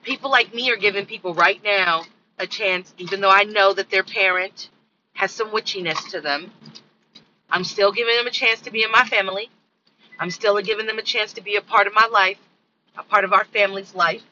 People 0.03 0.31
like 0.31 0.55
me 0.55 0.71
are 0.73 0.77
giving 0.77 1.07
people 1.07 1.35
right 1.35 1.63
now 1.65 2.05
a 2.39 2.47
chance 2.47 2.95
even 2.99 3.21
though 3.21 3.31
i 3.31 3.45
know 3.45 3.73
that 3.75 3.91
their 3.91 4.05
parent 4.05 4.71
has 5.17 5.33
some 5.33 5.51
witchiness 5.51 6.11
to 6.11 6.21
them 6.23 6.53
i'm 7.51 7.65
still 7.65 7.93
giving 7.93 8.17
them 8.17 8.27
a 8.29 8.33
chance 8.33 8.61
to 8.63 8.71
be 8.73 8.85
in 8.85 8.93
my 8.93 9.05
family 9.07 9.51
I'm 10.21 10.31
still 10.31 10.61
giving 10.63 10.87
them 10.87 10.99
a 10.99 11.03
chance 11.03 11.35
to 11.35 11.43
be 11.43 11.57
a 11.57 11.63
part 11.63 11.89
of 11.89 11.95
my 11.95 12.07
life, 12.07 12.39
a 12.99 13.05
part 13.05 13.25
of 13.25 13.35
our 13.35 13.45
family's 13.47 13.95
life. 13.95 14.23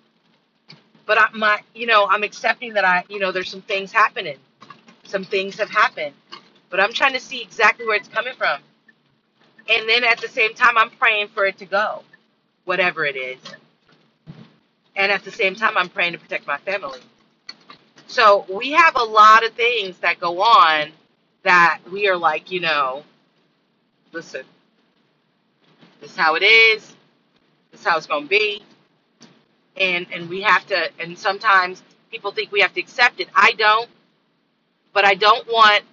But 1.06 1.18
I, 1.20 1.28
my, 1.34 1.60
you 1.74 1.86
know, 1.86 2.06
I'm 2.08 2.24
accepting 2.24 2.74
that 2.74 2.84
I, 2.84 3.04
you 3.08 3.18
know, 3.20 3.32
there's 3.32 3.50
some 3.50 3.62
things 3.62 3.92
happening. 3.92 4.38
Some 5.04 5.24
things 5.24 5.56
have 5.58 5.70
happened, 5.70 6.14
but 6.70 6.80
I'm 6.80 6.92
trying 6.92 7.14
to 7.14 7.20
see 7.20 7.42
exactly 7.42 7.86
where 7.86 7.96
it's 7.96 8.08
coming 8.08 8.34
from. 8.36 8.60
And 9.70 9.88
then 9.88 10.04
at 10.04 10.20
the 10.20 10.28
same 10.28 10.54
time, 10.54 10.78
I'm 10.78 10.90
praying 10.90 11.28
for 11.28 11.46
it 11.46 11.58
to 11.58 11.66
go. 11.66 12.02
whatever 12.64 13.06
it 13.06 13.16
is. 13.16 13.38
And 14.96 15.12
at 15.12 15.24
the 15.24 15.30
same 15.32 15.54
time, 15.56 15.76
I'm 15.78 15.88
praying 15.90 16.12
to 16.14 16.18
protect 16.18 16.46
my 16.46 16.58
family. 16.58 17.00
So 18.08 18.46
we 18.50 18.72
have 18.72 18.96
a 18.96 19.04
lot 19.04 19.44
of 19.44 19.54
things 19.54 19.98
that 20.00 20.20
go 20.20 20.42
on 20.42 20.92
that 21.44 21.80
we 21.92 22.08
are 22.08 22.16
like, 22.18 22.50
you 22.50 22.60
know, 22.60 23.04
listen, 24.12 24.44
this 26.00 26.12
is 26.12 26.16
how 26.16 26.36
it 26.36 26.42
is, 26.42 26.94
this 27.72 27.80
is 27.80 27.86
how 27.86 27.96
it's 27.98 28.06
to 28.06 28.28
be. 28.28 28.62
And, 29.76 30.06
and 30.12 30.28
we 30.28 30.42
have 30.42 30.66
to, 30.68 30.90
and 31.00 31.18
sometimes 31.18 31.82
people 32.10 32.32
think 32.32 32.52
we 32.52 32.60
have 32.60 32.74
to 32.74 32.80
accept 32.80 33.20
it. 33.20 33.28
I 33.34 33.52
don't, 33.52 33.88
but 34.92 35.04
I 35.06 35.14
don't 35.14 35.46
want 35.48 35.84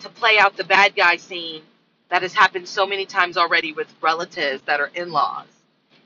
to 0.00 0.08
play 0.10 0.38
out 0.38 0.56
the 0.56 0.64
bad 0.64 0.96
guy 0.96 1.16
scene 1.16 1.62
that 2.10 2.22
has 2.22 2.34
happened 2.34 2.68
so 2.68 2.86
many 2.86 3.06
times 3.06 3.36
already 3.36 3.72
with 3.72 3.92
relatives 4.02 4.62
that 4.64 4.80
are 4.80 4.90
in 4.94 5.12
laws. 5.12 5.46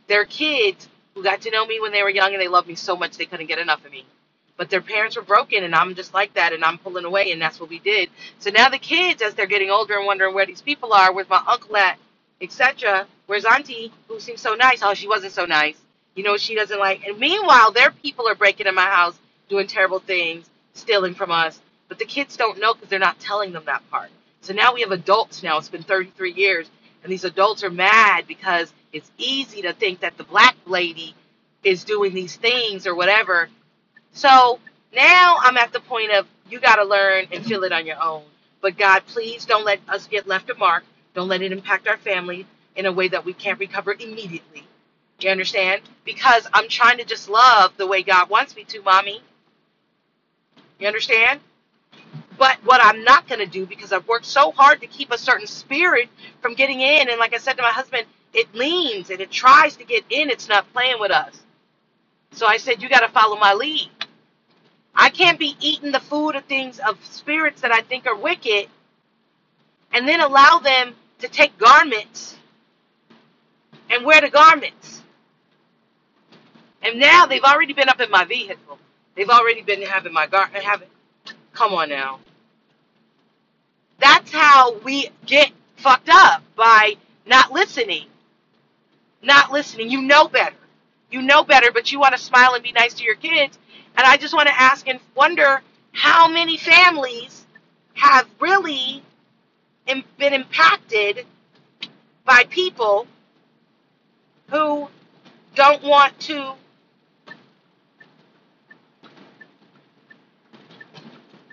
They're 0.08 0.26
kids 0.26 0.88
who 1.14 1.22
got 1.24 1.42
to 1.42 1.50
know 1.50 1.66
me 1.66 1.80
when 1.80 1.92
they 1.92 2.02
were 2.02 2.10
young 2.10 2.32
and 2.34 2.42
they 2.42 2.48
loved 2.48 2.68
me 2.68 2.74
so 2.76 2.96
much 2.96 3.16
they 3.18 3.26
couldn't 3.26 3.46
get 3.46 3.58
enough 3.58 3.84
of 3.84 3.92
me. 3.92 4.06
But 4.56 4.70
their 4.70 4.80
parents 4.80 5.16
were 5.16 5.22
broken 5.22 5.64
and 5.64 5.74
I'm 5.74 5.94
just 5.94 6.14
like 6.14 6.34
that 6.34 6.52
and 6.52 6.64
I'm 6.64 6.78
pulling 6.78 7.04
away 7.04 7.32
and 7.32 7.40
that's 7.40 7.58
what 7.58 7.70
we 7.70 7.78
did. 7.78 8.10
So 8.38 8.50
now 8.50 8.68
the 8.68 8.78
kids, 8.78 9.22
as 9.22 9.34
they're 9.34 9.46
getting 9.46 9.70
older 9.70 9.96
and 9.96 10.06
wondering 10.06 10.34
where 10.34 10.46
these 10.46 10.62
people 10.62 10.92
are, 10.92 11.12
where's 11.12 11.28
my 11.28 11.42
uncle 11.46 11.76
at, 11.76 11.98
etc. 12.40 13.06
Where's 13.26 13.44
Auntie, 13.44 13.92
who 14.08 14.20
seems 14.20 14.40
so 14.40 14.54
nice? 14.54 14.80
Oh, 14.82 14.94
she 14.94 15.08
wasn't 15.08 15.32
so 15.32 15.46
nice. 15.46 15.76
You 16.14 16.22
know, 16.24 16.36
she 16.36 16.54
doesn't 16.54 16.78
like. 16.78 17.06
And 17.06 17.18
meanwhile, 17.18 17.72
their 17.72 17.90
people 17.90 18.28
are 18.28 18.34
breaking 18.34 18.66
in 18.66 18.74
my 18.74 18.86
house, 18.86 19.18
doing 19.48 19.66
terrible 19.66 20.00
things, 20.00 20.48
stealing 20.74 21.14
from 21.14 21.30
us. 21.30 21.60
But 21.88 21.98
the 21.98 22.04
kids 22.04 22.36
don't 22.36 22.60
know 22.60 22.74
because 22.74 22.88
they're 22.88 22.98
not 22.98 23.20
telling 23.20 23.52
them 23.52 23.64
that 23.66 23.88
part. 23.90 24.10
So 24.42 24.52
now 24.52 24.74
we 24.74 24.82
have 24.82 24.92
adults 24.92 25.42
now. 25.42 25.58
It's 25.58 25.68
been 25.68 25.82
33 25.82 26.32
years. 26.32 26.70
And 27.02 27.12
these 27.12 27.24
adults 27.24 27.64
are 27.64 27.70
mad 27.70 28.26
because 28.26 28.72
it's 28.92 29.10
easy 29.18 29.62
to 29.62 29.72
think 29.72 30.00
that 30.00 30.16
the 30.16 30.24
black 30.24 30.56
lady 30.66 31.14
is 31.64 31.84
doing 31.84 32.14
these 32.14 32.36
things 32.36 32.86
or 32.86 32.94
whatever. 32.94 33.48
So 34.12 34.60
now 34.94 35.38
I'm 35.40 35.56
at 35.56 35.72
the 35.72 35.80
point 35.80 36.12
of 36.12 36.26
you 36.50 36.60
got 36.60 36.76
to 36.76 36.84
learn 36.84 37.26
and 37.32 37.44
feel 37.44 37.64
it 37.64 37.72
on 37.72 37.86
your 37.86 38.02
own. 38.02 38.24
But 38.62 38.78
God, 38.78 39.04
please 39.06 39.44
don't 39.46 39.64
let 39.64 39.80
us 39.88 40.06
get 40.06 40.26
left 40.28 40.50
a 40.50 40.54
mark. 40.54 40.84
Don't 41.14 41.28
let 41.28 41.42
it 41.42 41.52
impact 41.52 41.88
our 41.88 41.98
family 41.98 42.46
in 42.76 42.86
a 42.86 42.92
way 42.92 43.08
that 43.08 43.24
we 43.24 43.32
can't 43.34 43.58
recover 43.58 43.94
immediately. 43.94 44.64
You 45.20 45.30
understand? 45.30 45.82
Because 46.04 46.46
I'm 46.52 46.68
trying 46.68 46.98
to 46.98 47.04
just 47.04 47.28
love 47.28 47.72
the 47.76 47.86
way 47.86 48.02
God 48.02 48.30
wants 48.30 48.56
me 48.56 48.64
to, 48.64 48.82
mommy. 48.82 49.22
You 50.78 50.88
understand? 50.88 51.40
But 52.38 52.58
what 52.64 52.80
I'm 52.82 53.04
not 53.04 53.28
going 53.28 53.40
to 53.40 53.46
do, 53.46 53.66
because 53.66 53.92
I've 53.92 54.08
worked 54.08 54.26
so 54.26 54.52
hard 54.52 54.80
to 54.82 54.86
keep 54.88 55.12
a 55.12 55.18
certain 55.18 55.46
spirit 55.46 56.08
from 56.42 56.54
getting 56.54 56.80
in, 56.80 57.08
and 57.10 57.18
like 57.18 57.34
I 57.34 57.38
said 57.38 57.54
to 57.58 57.62
my 57.62 57.70
husband, 57.70 58.06
it 58.34 58.54
leans 58.54 59.10
and 59.10 59.20
it 59.20 59.30
tries 59.30 59.76
to 59.76 59.84
get 59.84 60.04
in, 60.10 60.30
it's 60.30 60.48
not 60.48 60.72
playing 60.72 60.98
with 61.00 61.12
us. 61.12 61.40
So 62.32 62.46
I 62.46 62.58
said, 62.58 62.82
You 62.82 62.88
got 62.88 63.00
to 63.00 63.08
follow 63.08 63.38
my 63.38 63.54
lead. 63.54 63.90
I 64.94 65.10
can't 65.10 65.38
be 65.38 65.56
eating 65.60 65.92
the 65.92 66.00
food 66.00 66.36
of 66.36 66.44
things 66.44 66.80
of 66.80 66.98
spirits 67.04 67.62
that 67.62 67.72
I 67.72 67.82
think 67.82 68.06
are 68.06 68.16
wicked 68.16 68.68
and 69.92 70.08
then 70.08 70.20
allow 70.20 70.58
them 70.58 70.94
to 71.20 71.28
take 71.28 71.56
garments 71.58 72.36
and 73.90 74.04
wear 74.04 74.20
the 74.20 74.30
garments. 74.30 75.02
And 76.82 77.00
now 77.00 77.26
they've 77.26 77.42
already 77.44 77.72
been 77.72 77.88
up 77.88 78.00
in 78.00 78.10
my 78.10 78.24
vehicle. 78.24 78.78
They've 79.16 79.30
already 79.30 79.62
been 79.62 79.82
having 79.82 80.12
my 80.12 80.26
garment. 80.26 80.64
Having, 80.64 80.88
come 81.52 81.74
on 81.74 81.90
now. 81.90 82.20
That's 84.00 84.32
how 84.32 84.78
we 84.80 85.10
get 85.26 85.52
fucked 85.76 86.10
up 86.10 86.42
by 86.56 86.96
not 87.26 87.52
listening. 87.52 88.06
Not 89.22 89.52
listening. 89.52 89.90
You 89.90 90.02
know 90.02 90.28
better. 90.28 90.56
You 91.12 91.22
know 91.22 91.44
better, 91.44 91.70
but 91.72 91.92
you 91.92 92.00
want 92.00 92.16
to 92.16 92.20
smile 92.20 92.54
and 92.54 92.64
be 92.64 92.72
nice 92.72 92.94
to 92.94 93.04
your 93.04 93.16
kids. 93.16 93.58
And 93.96 94.06
I 94.06 94.16
just 94.16 94.34
want 94.34 94.48
to 94.48 94.60
ask 94.60 94.88
and 94.88 94.98
wonder 95.14 95.62
how 95.92 96.26
many 96.28 96.56
families 96.56 97.46
have 97.94 98.26
really 98.40 99.02
been 99.86 100.32
impacted 100.32 101.26
by 102.24 102.44
people 102.48 103.06
who 104.50 104.88
don't 105.54 105.82
want 105.82 106.18
to 106.20 106.54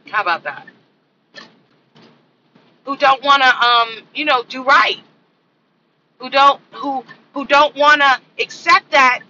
how 0.09 0.21
about 0.21 0.43
that 0.43 0.67
who 2.85 2.95
don't 2.97 3.23
want 3.23 3.43
to 3.43 3.49
um 3.49 4.03
you 4.15 4.25
know 4.25 4.43
do 4.43 4.63
right 4.63 5.01
who 6.19 6.29
don't 6.29 6.61
who 6.71 7.03
who 7.33 7.45
don't 7.45 7.75
want 7.75 8.01
to 8.01 8.19
accept 8.43 8.91
that 8.91 9.21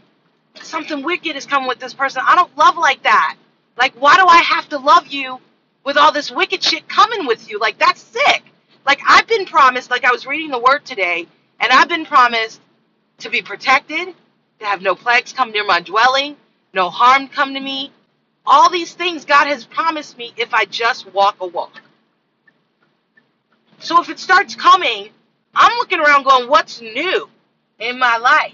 something 0.63 1.03
wicked 1.03 1.35
is 1.35 1.45
coming 1.45 1.67
with 1.67 1.79
this 1.79 1.93
person. 1.93 2.23
I 2.25 2.35
don't 2.35 2.55
love 2.57 2.77
like 2.77 3.03
that. 3.03 3.37
Like 3.77 3.93
why 3.95 4.17
do 4.17 4.25
i 4.27 4.37
have 4.39 4.69
to 4.69 4.77
love 4.79 5.07
you 5.07 5.39
with 5.85 5.97
all 5.97 6.11
this 6.11 6.31
wicked 6.31 6.63
shit 6.63 6.87
coming 6.89 7.27
with 7.27 7.49
you? 7.49 7.59
Like 7.59 7.79
that's 7.79 8.01
sick. 8.01 8.43
Like 8.85 8.99
i've 9.07 9.27
been 9.27 9.45
promised 9.45 9.91
like 9.91 10.05
i 10.05 10.11
was 10.11 10.27
reading 10.27 10.51
the 10.51 10.59
word 10.59 10.85
today 10.85 11.27
and 11.59 11.71
i've 11.71 11.89
been 11.89 12.05
promised 12.05 12.61
to 13.19 13.29
be 13.29 13.41
protected 13.41 14.15
to 14.59 14.65
have 14.65 14.81
no 14.81 14.95
plagues 14.95 15.33
come 15.33 15.51
near 15.51 15.65
my 15.65 15.81
dwelling 15.81 16.35
no 16.73 16.89
harm 16.89 17.27
come 17.27 17.53
to 17.55 17.59
me. 17.59 17.91
All 18.45 18.69
these 18.69 18.93
things 18.93 19.25
god 19.25 19.47
has 19.47 19.65
promised 19.65 20.17
me 20.17 20.33
if 20.37 20.53
i 20.53 20.65
just 20.65 21.11
walk 21.13 21.37
a 21.41 21.47
walk. 21.47 21.81
So 23.79 24.01
if 24.01 24.09
it 24.09 24.19
starts 24.19 24.55
coming, 24.55 25.09
I'm 25.55 25.77
looking 25.77 25.99
around 26.01 26.23
going, 26.25 26.49
what's 26.49 26.81
new 26.81 27.29
in 27.79 27.99
my 27.99 28.17
life 28.17 28.53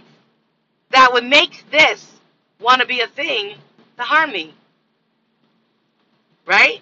that 0.96 1.12
would 1.14 1.26
make 1.26 1.66
this 1.72 2.10
want 2.62 2.82
to 2.82 2.88
be 2.88 3.02
a 3.02 3.08
thing 3.08 3.56
to 3.98 4.04
harm 4.04 4.32
me? 4.32 4.54
Right? 6.46 6.82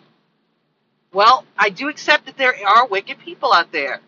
Well, 1.11 1.45
I 1.57 1.69
do 1.69 1.89
accept 1.89 2.27
that 2.27 2.37
there 2.37 2.55
are 2.67 2.87
wicked 2.87 3.19
people 3.19 3.53
out 3.53 3.71
there. 3.71 4.01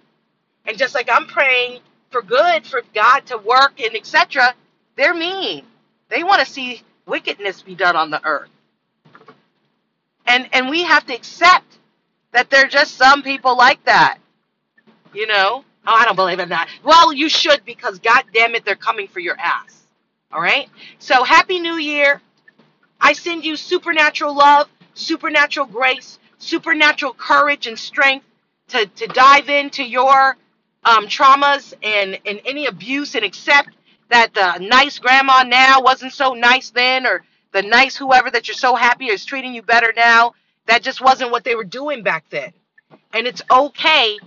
And 0.66 0.78
just 0.78 0.94
like 0.94 1.10
I'm 1.12 1.26
praying 1.28 1.80
for 2.12 2.22
good, 2.22 2.68
for 2.68 2.84
God 2.94 3.26
to 3.28 3.38
work 3.40 3.82
and 3.82 3.96
etc., 3.96 4.54
they're 4.96 5.14
mean. 5.16 5.66
They 6.10 6.24
want 6.24 6.46
to 6.46 6.52
see 6.52 6.84
wickedness 7.08 7.64
be 7.64 7.76
done 7.76 7.96
on 7.96 8.12
the 8.12 8.24
earth. 8.24 8.50
And 10.28 10.48
and 10.54 10.70
we 10.70 10.84
have 10.84 11.06
to 11.08 11.16
accept 11.16 11.80
that 12.32 12.50
there 12.52 12.66
are 12.66 12.70
just 12.70 12.96
some 12.96 13.24
people 13.24 13.58
like 13.58 13.84
that. 13.86 14.20
You 15.14 15.28
know? 15.28 15.64
Oh, 15.88 15.94
I 15.94 16.06
don't 16.06 16.16
believe 16.16 16.40
in 16.40 16.50
that. 16.50 16.70
Well, 16.84 17.14
you 17.14 17.30
should 17.30 17.66
because 17.66 18.00
God 18.00 18.24
damn 18.34 18.56
it, 18.56 18.66
they're 18.66 18.76
coming 18.76 19.08
for 19.08 19.20
your 19.20 19.38
ass. 19.40 19.85
All 20.36 20.42
right? 20.42 20.68
So 21.00 21.24
happy 21.24 21.60
new 21.60 21.78
year. 21.78 22.22
I 23.00 23.14
send 23.14 23.46
you 23.46 23.56
supernatural 23.56 24.36
love, 24.36 24.68
supernatural 24.94 25.66
grace, 25.66 26.20
supernatural 26.40 27.14
courage 27.14 27.68
and 27.68 27.80
strength 27.80 28.26
to, 28.68 28.86
to 28.86 29.08
dive 29.08 29.48
into 29.48 29.82
your 29.82 30.36
um, 30.84 31.08
traumas 31.08 31.74
and, 31.82 32.20
and 32.26 32.42
any 32.44 32.66
abuse 32.66 33.16
and 33.16 33.24
accept 33.24 33.70
that 34.10 34.34
the 34.34 34.58
nice 34.58 35.00
grandma 35.00 35.44
now 35.44 35.82
wasn't 35.82 36.12
so 36.12 36.34
nice 36.34 36.70
then 36.70 37.08
or 37.08 37.24
the 37.54 37.62
nice 37.62 37.96
whoever 37.96 38.30
that 38.30 38.50
you're 38.50 38.56
so 38.56 38.76
happy 38.76 39.06
is 39.06 39.24
treating 39.24 39.54
you 39.54 39.62
better 39.62 39.94
now. 39.96 40.34
That 40.66 40.84
just 40.84 41.00
wasn't 41.00 41.32
what 41.32 41.46
they 41.46 41.56
were 41.56 41.64
doing 41.64 42.04
back 42.04 42.26
then. 42.30 42.52
And 43.14 43.26
it's 43.26 43.42
okay 43.50 44.20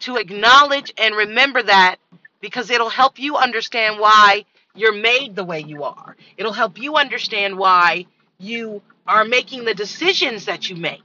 to 0.00 0.16
acknowledge 0.16 0.92
and 0.98 1.14
remember 1.14 1.62
that 1.62 1.98
because 2.40 2.68
it'll 2.68 2.90
help 2.90 3.20
you 3.20 3.36
understand 3.36 4.00
why 4.00 4.44
you're 4.74 4.94
made 4.94 5.36
the 5.36 5.44
way 5.44 5.60
you 5.60 5.84
are. 5.84 6.16
It'll 6.36 6.52
help 6.52 6.78
you 6.78 6.96
understand 6.96 7.56
why 7.56 8.06
you 8.38 8.82
are 9.06 9.24
making 9.24 9.64
the 9.64 9.74
decisions 9.74 10.46
that 10.46 10.70
you 10.70 10.76
make. 10.76 11.02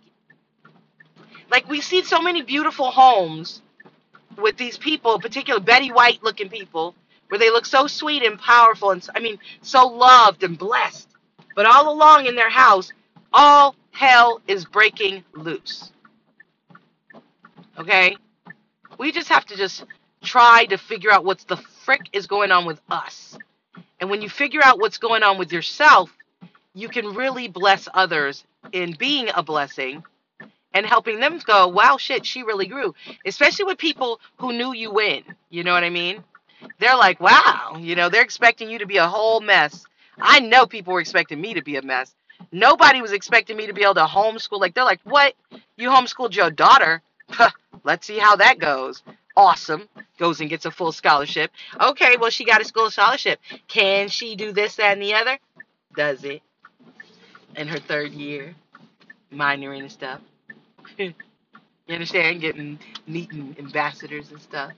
Like 1.52 1.68
we 1.70 1.82
see 1.82 2.04
so 2.04 2.22
many 2.22 2.42
beautiful 2.42 2.92
homes 2.92 3.62
with 4.38 4.58
these 4.58 4.78
people, 4.78 5.20
particularly 5.20 5.66
Betty 5.66 5.92
White 5.92 6.24
looking 6.24 6.50
people, 6.50 6.96
where 7.30 7.40
they 7.40 7.50
look 7.50 7.66
so 7.66 7.88
sweet 7.88 8.24
and 8.24 8.40
powerful 8.40 8.92
and 8.92 9.08
I 9.16 9.20
mean 9.20 9.40
so 9.62 9.88
loved 9.88 10.44
and 10.44 10.58
blessed. 10.58 11.10
But 11.56 11.66
all 11.66 11.92
along 11.92 12.28
in 12.28 12.36
their 12.36 12.50
house, 12.50 12.92
all 13.34 13.76
hell 13.92 14.42
is 14.48 14.66
breaking 14.66 15.24
loose. 15.34 15.92
Okay? 17.78 18.16
We 18.98 19.12
just 19.12 19.30
have 19.30 19.46
to 19.48 19.56
just 19.56 19.86
try 20.24 20.66
to 20.66 20.78
figure 20.78 21.12
out 21.12 21.26
what's 21.26 21.44
the 21.46 21.58
frick 21.58 22.10
is 22.14 22.28
going 22.28 22.52
on 22.52 22.66
with 22.66 22.82
us. 22.90 23.38
And 24.00 24.10
when 24.10 24.22
you 24.22 24.30
figure 24.30 24.62
out 24.64 24.80
what's 24.80 24.98
going 24.98 25.24
on 25.24 25.38
with 25.38 25.52
yourself, 25.52 26.16
you 26.74 26.90
can 26.90 27.14
really 27.16 27.48
bless 27.48 27.88
others 27.94 28.44
in 28.72 28.94
being 28.94 29.30
a 29.36 29.42
blessing 29.44 30.04
and 30.74 30.86
helping 30.86 31.20
them 31.20 31.40
go, 31.46 31.68
wow, 31.68 31.98
shit, 31.98 32.26
she 32.26 32.44
really 32.44 32.68
grew. 32.68 32.94
Especially 33.26 33.66
with 33.66 33.78
people 33.78 34.20
who 34.38 34.54
knew 34.54 34.74
you 34.74 34.92
win. 34.92 35.24
You 35.50 35.64
know 35.64 35.74
what 35.74 35.84
I 35.84 35.90
mean? 35.90 36.24
They're 36.80 36.98
like, 36.98 37.20
wow, 37.20 37.78
you 37.80 37.96
know, 37.96 38.10
they're 38.10 38.24
expecting 38.24 38.70
you 38.70 38.80
to 38.80 38.86
be 38.86 38.98
a 38.98 39.08
whole 39.08 39.40
mess. 39.40 39.86
I 40.20 40.40
know 40.40 40.66
people 40.66 40.94
were 40.94 41.00
expecting 41.00 41.42
me 41.42 41.54
to 41.56 41.62
be 41.64 41.78
a 41.78 41.82
mess. 41.82 42.14
Nobody 42.52 43.02
was 43.02 43.12
expecting 43.12 43.58
me 43.58 43.68
to 43.68 43.74
be 43.74 43.84
able 43.84 43.96
to 43.96 44.06
homeschool. 44.06 44.60
Like, 44.60 44.76
they're 44.76 44.84
like, 44.84 45.02
what? 45.04 45.34
You 45.78 45.90
homeschooled 45.90 46.36
your 46.36 46.52
daughter? 46.52 47.02
Let's 47.84 48.06
see 48.08 48.18
how 48.18 48.36
that 48.36 48.60
goes. 48.60 49.04
Awesome. 49.38 49.88
Goes 50.18 50.42
and 50.42 50.50
gets 50.50 50.66
a 50.66 50.72
full 50.72 50.92
scholarship. 50.92 51.52
Okay, 51.80 52.18
well, 52.20 52.32
she 52.32 52.44
got 52.44 52.60
a 52.60 52.66
school 52.66 52.90
scholarship. 52.90 53.40
Can 53.68 54.10
she 54.10 54.36
do 54.36 54.52
this, 54.52 54.78
that, 54.78 54.94
and 54.94 55.02
the 55.02 55.14
other? 55.14 55.38
Does 55.96 56.24
it 56.24 56.42
in 57.58 57.68
her 57.68 57.80
third 57.80 58.14
year, 58.14 58.56
minoring 59.34 59.82
and 59.82 59.92
stuff. 59.92 60.22
you 60.98 61.14
understand? 61.90 62.42
Getting 62.42 62.80
meeting 63.08 63.56
ambassadors 63.60 64.32
and 64.32 64.42
stuff, 64.42 64.72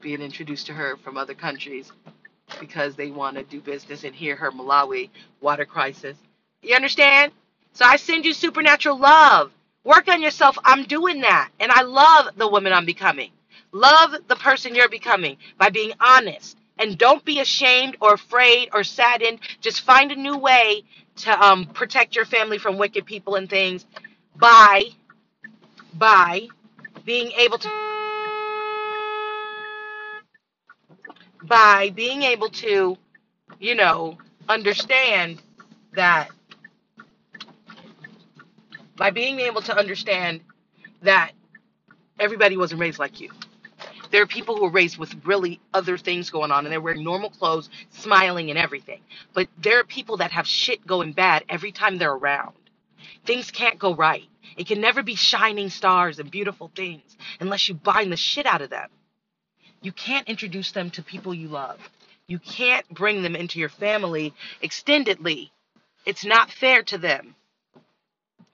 being 0.00 0.20
introduced 0.20 0.66
to 0.66 0.74
her 0.74 0.96
from 0.98 1.16
other 1.16 1.34
countries 1.34 1.92
because 2.60 2.96
they 2.96 3.10
want 3.10 3.36
to 3.36 3.44
do 3.44 3.60
business 3.60 4.04
and 4.04 4.14
hear 4.14 4.36
her 4.36 4.50
Malawi 4.50 5.10
water 5.40 5.64
crisis. 5.64 6.18
You 6.62 6.76
understand? 6.76 7.32
So 7.72 7.84
I 7.86 7.96
send 7.96 8.24
you 8.24 8.34
supernatural 8.34 8.98
love. 8.98 9.52
Work 9.84 10.08
on 10.08 10.22
yourself. 10.22 10.58
I'm 10.64 10.84
doing 10.84 11.22
that. 11.22 11.50
And 11.60 11.72
I 11.72 11.82
love 11.82 12.28
the 12.36 12.48
woman 12.48 12.72
I'm 12.72 12.86
becoming. 12.86 13.30
Love 13.72 14.14
the 14.28 14.36
person 14.36 14.74
you're 14.74 14.88
becoming 14.88 15.36
by 15.58 15.70
being 15.70 15.92
honest. 16.00 16.58
And 16.78 16.98
don't 16.98 17.24
be 17.24 17.40
ashamed 17.40 17.96
or 18.00 18.14
afraid 18.14 18.70
or 18.72 18.84
saddened. 18.84 19.40
Just 19.60 19.82
find 19.82 20.12
a 20.12 20.16
new 20.16 20.38
way 20.38 20.84
to 21.18 21.30
um, 21.44 21.66
protect 21.66 22.16
your 22.16 22.24
family 22.24 22.58
from 22.58 22.78
wicked 22.78 23.06
people 23.06 23.36
and 23.36 23.48
things 23.48 23.86
by 24.36 24.84
by 25.94 26.48
being 27.04 27.32
able 27.32 27.58
to 27.58 27.70
by 31.44 31.90
being 31.90 32.22
able 32.22 32.48
to, 32.50 32.96
you 33.60 33.74
know, 33.74 34.18
understand 34.48 35.42
that 35.94 36.30
by 38.96 39.10
being 39.10 39.40
able 39.40 39.62
to 39.62 39.76
understand 39.76 40.40
that 41.02 41.32
everybody 42.20 42.56
wasn't 42.56 42.80
raised 42.80 42.98
like 42.98 43.20
you. 43.20 43.30
There 44.12 44.22
are 44.22 44.26
people 44.26 44.56
who 44.56 44.66
are 44.66 44.70
raised 44.70 44.98
with 44.98 45.14
really 45.24 45.60
other 45.74 45.98
things 45.98 46.30
going 46.30 46.52
on 46.52 46.66
and 46.66 46.72
they're 46.72 46.80
wearing 46.80 47.02
normal 47.02 47.30
clothes, 47.30 47.70
smiling 47.90 48.50
and 48.50 48.58
everything. 48.58 49.00
But 49.34 49.48
there 49.58 49.80
are 49.80 49.84
people 49.84 50.18
that 50.18 50.32
have 50.32 50.46
shit 50.46 50.86
going 50.86 51.12
bad 51.12 51.44
every 51.48 51.72
time 51.72 51.98
they're 51.98 52.12
around. 52.12 52.54
Things 53.24 53.50
can't 53.50 53.78
go 53.78 53.94
right. 53.94 54.28
It 54.56 54.66
can 54.66 54.80
never 54.80 55.02
be 55.02 55.14
shining 55.14 55.70
stars 55.70 56.18
and 56.18 56.30
beautiful 56.30 56.70
things 56.76 57.16
unless 57.40 57.68
you 57.68 57.74
bind 57.74 58.12
the 58.12 58.16
shit 58.18 58.46
out 58.46 58.62
of 58.62 58.70
them. 58.70 58.90
You 59.80 59.92
can't 59.92 60.28
introduce 60.28 60.72
them 60.72 60.90
to 60.90 61.02
people 61.02 61.34
you 61.34 61.48
love. 61.48 61.80
You 62.26 62.38
can't 62.38 62.88
bring 62.90 63.22
them 63.22 63.34
into 63.34 63.58
your 63.58 63.68
family 63.70 64.34
extendedly. 64.62 65.50
It's 66.06 66.24
not 66.24 66.50
fair 66.50 66.82
to 66.84 66.98
them. 66.98 67.34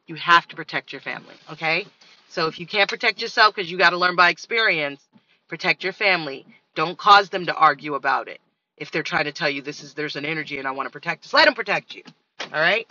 You 0.07 0.14
have 0.16 0.49
to 0.49 0.57
protect 0.57 0.92
your 0.92 1.01
family, 1.03 1.35
okay? 1.53 1.87
So 2.29 2.47
if 2.47 2.59
you 2.59 2.66
can't 2.66 2.88
protect 2.88 3.21
yourself 3.21 3.55
because 3.55 3.71
you 3.71 3.77
got 3.77 3.90
to 3.90 3.99
learn 3.99 4.16
by 4.16 4.31
experience, 4.31 5.03
protect 5.49 5.85
your 5.85 5.93
family. 5.93 6.47
Don't 6.75 6.99
cause 6.99 7.31
them 7.31 7.47
to 7.47 7.55
argue 7.55 7.95
about 7.95 8.29
it. 8.29 8.41
If 8.77 8.91
they're 8.93 9.03
trying 9.03 9.25
to 9.25 9.33
tell 9.33 9.51
you 9.51 9.63
this 9.63 9.83
is 9.83 9.95
there's 9.95 10.17
an 10.17 10.25
energy 10.25 10.59
and 10.59 10.69
I 10.69 10.73
want 10.73 10.87
to 10.87 10.93
protect 10.93 11.25
us, 11.27 11.33
let 11.35 11.47
them 11.47 11.55
protect 11.55 11.95
you. 11.95 12.03
All 12.41 12.61
right? 12.61 12.87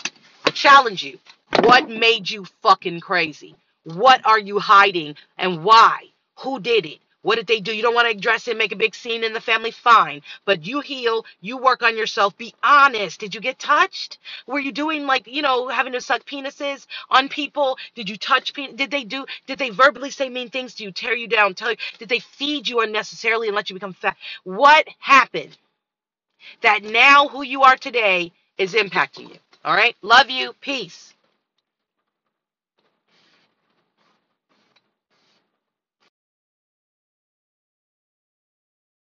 I 0.45 0.49
challenge 0.51 1.03
you. 1.03 1.19
What 1.63 1.89
made 1.89 2.29
you 2.29 2.45
fucking 2.61 2.99
crazy? 2.99 3.55
What 3.83 4.25
are 4.25 4.39
you 4.39 4.59
hiding 4.59 5.15
and 5.37 5.63
why? 5.63 5.99
Who 6.39 6.59
did 6.59 6.85
it? 6.85 6.99
What 7.23 7.35
did 7.35 7.47
they 7.47 7.59
do? 7.59 7.75
You 7.75 7.81
don't 7.83 7.95
want 7.95 8.09
to 8.09 8.17
address 8.17 8.47
it, 8.47 8.57
make 8.57 8.71
a 8.71 8.77
big 8.77 8.95
scene 8.95 9.23
in 9.23 9.33
the 9.33 9.41
family, 9.41 9.71
fine. 9.71 10.21
But 10.45 10.65
you 10.65 10.81
heal, 10.81 11.25
you 11.41 11.57
work 11.57 11.83
on 11.83 11.97
yourself, 11.97 12.37
be 12.37 12.53
honest. 12.63 13.19
Did 13.19 13.35
you 13.35 13.41
get 13.41 13.59
touched? 13.59 14.19
Were 14.47 14.59
you 14.59 14.71
doing 14.71 15.05
like, 15.05 15.27
you 15.27 15.41
know, 15.41 15.67
having 15.67 15.93
to 15.93 16.01
suck 16.01 16.25
penises 16.25 16.87
on 17.09 17.29
people? 17.29 17.77
Did 17.95 18.09
you 18.09 18.17
touch? 18.17 18.53
Did 18.53 18.91
they 18.91 19.03
do, 19.03 19.25
did 19.47 19.59
they 19.59 19.69
verbally 19.71 20.11
say 20.11 20.29
mean 20.29 20.49
things 20.49 20.75
to 20.75 20.83
you, 20.83 20.91
tear 20.91 21.15
you 21.15 21.27
down, 21.27 21.55
tell 21.55 21.71
you, 21.71 21.77
did 21.99 22.09
they 22.09 22.19
feed 22.19 22.67
you 22.69 22.81
unnecessarily 22.81 23.47
and 23.47 23.55
let 23.55 23.69
you 23.69 23.75
become 23.75 23.93
fat? 23.93 24.17
What 24.45 24.87
happened 24.99 25.57
that 26.61 26.83
now 26.83 27.27
who 27.29 27.43
you 27.43 27.63
are 27.63 27.77
today 27.77 28.31
is 28.57 28.73
impacting 28.73 29.29
you? 29.29 29.37
All 29.65 29.75
right? 29.75 29.95
Love 30.01 30.29
you. 30.29 30.53
Peace. 30.61 31.13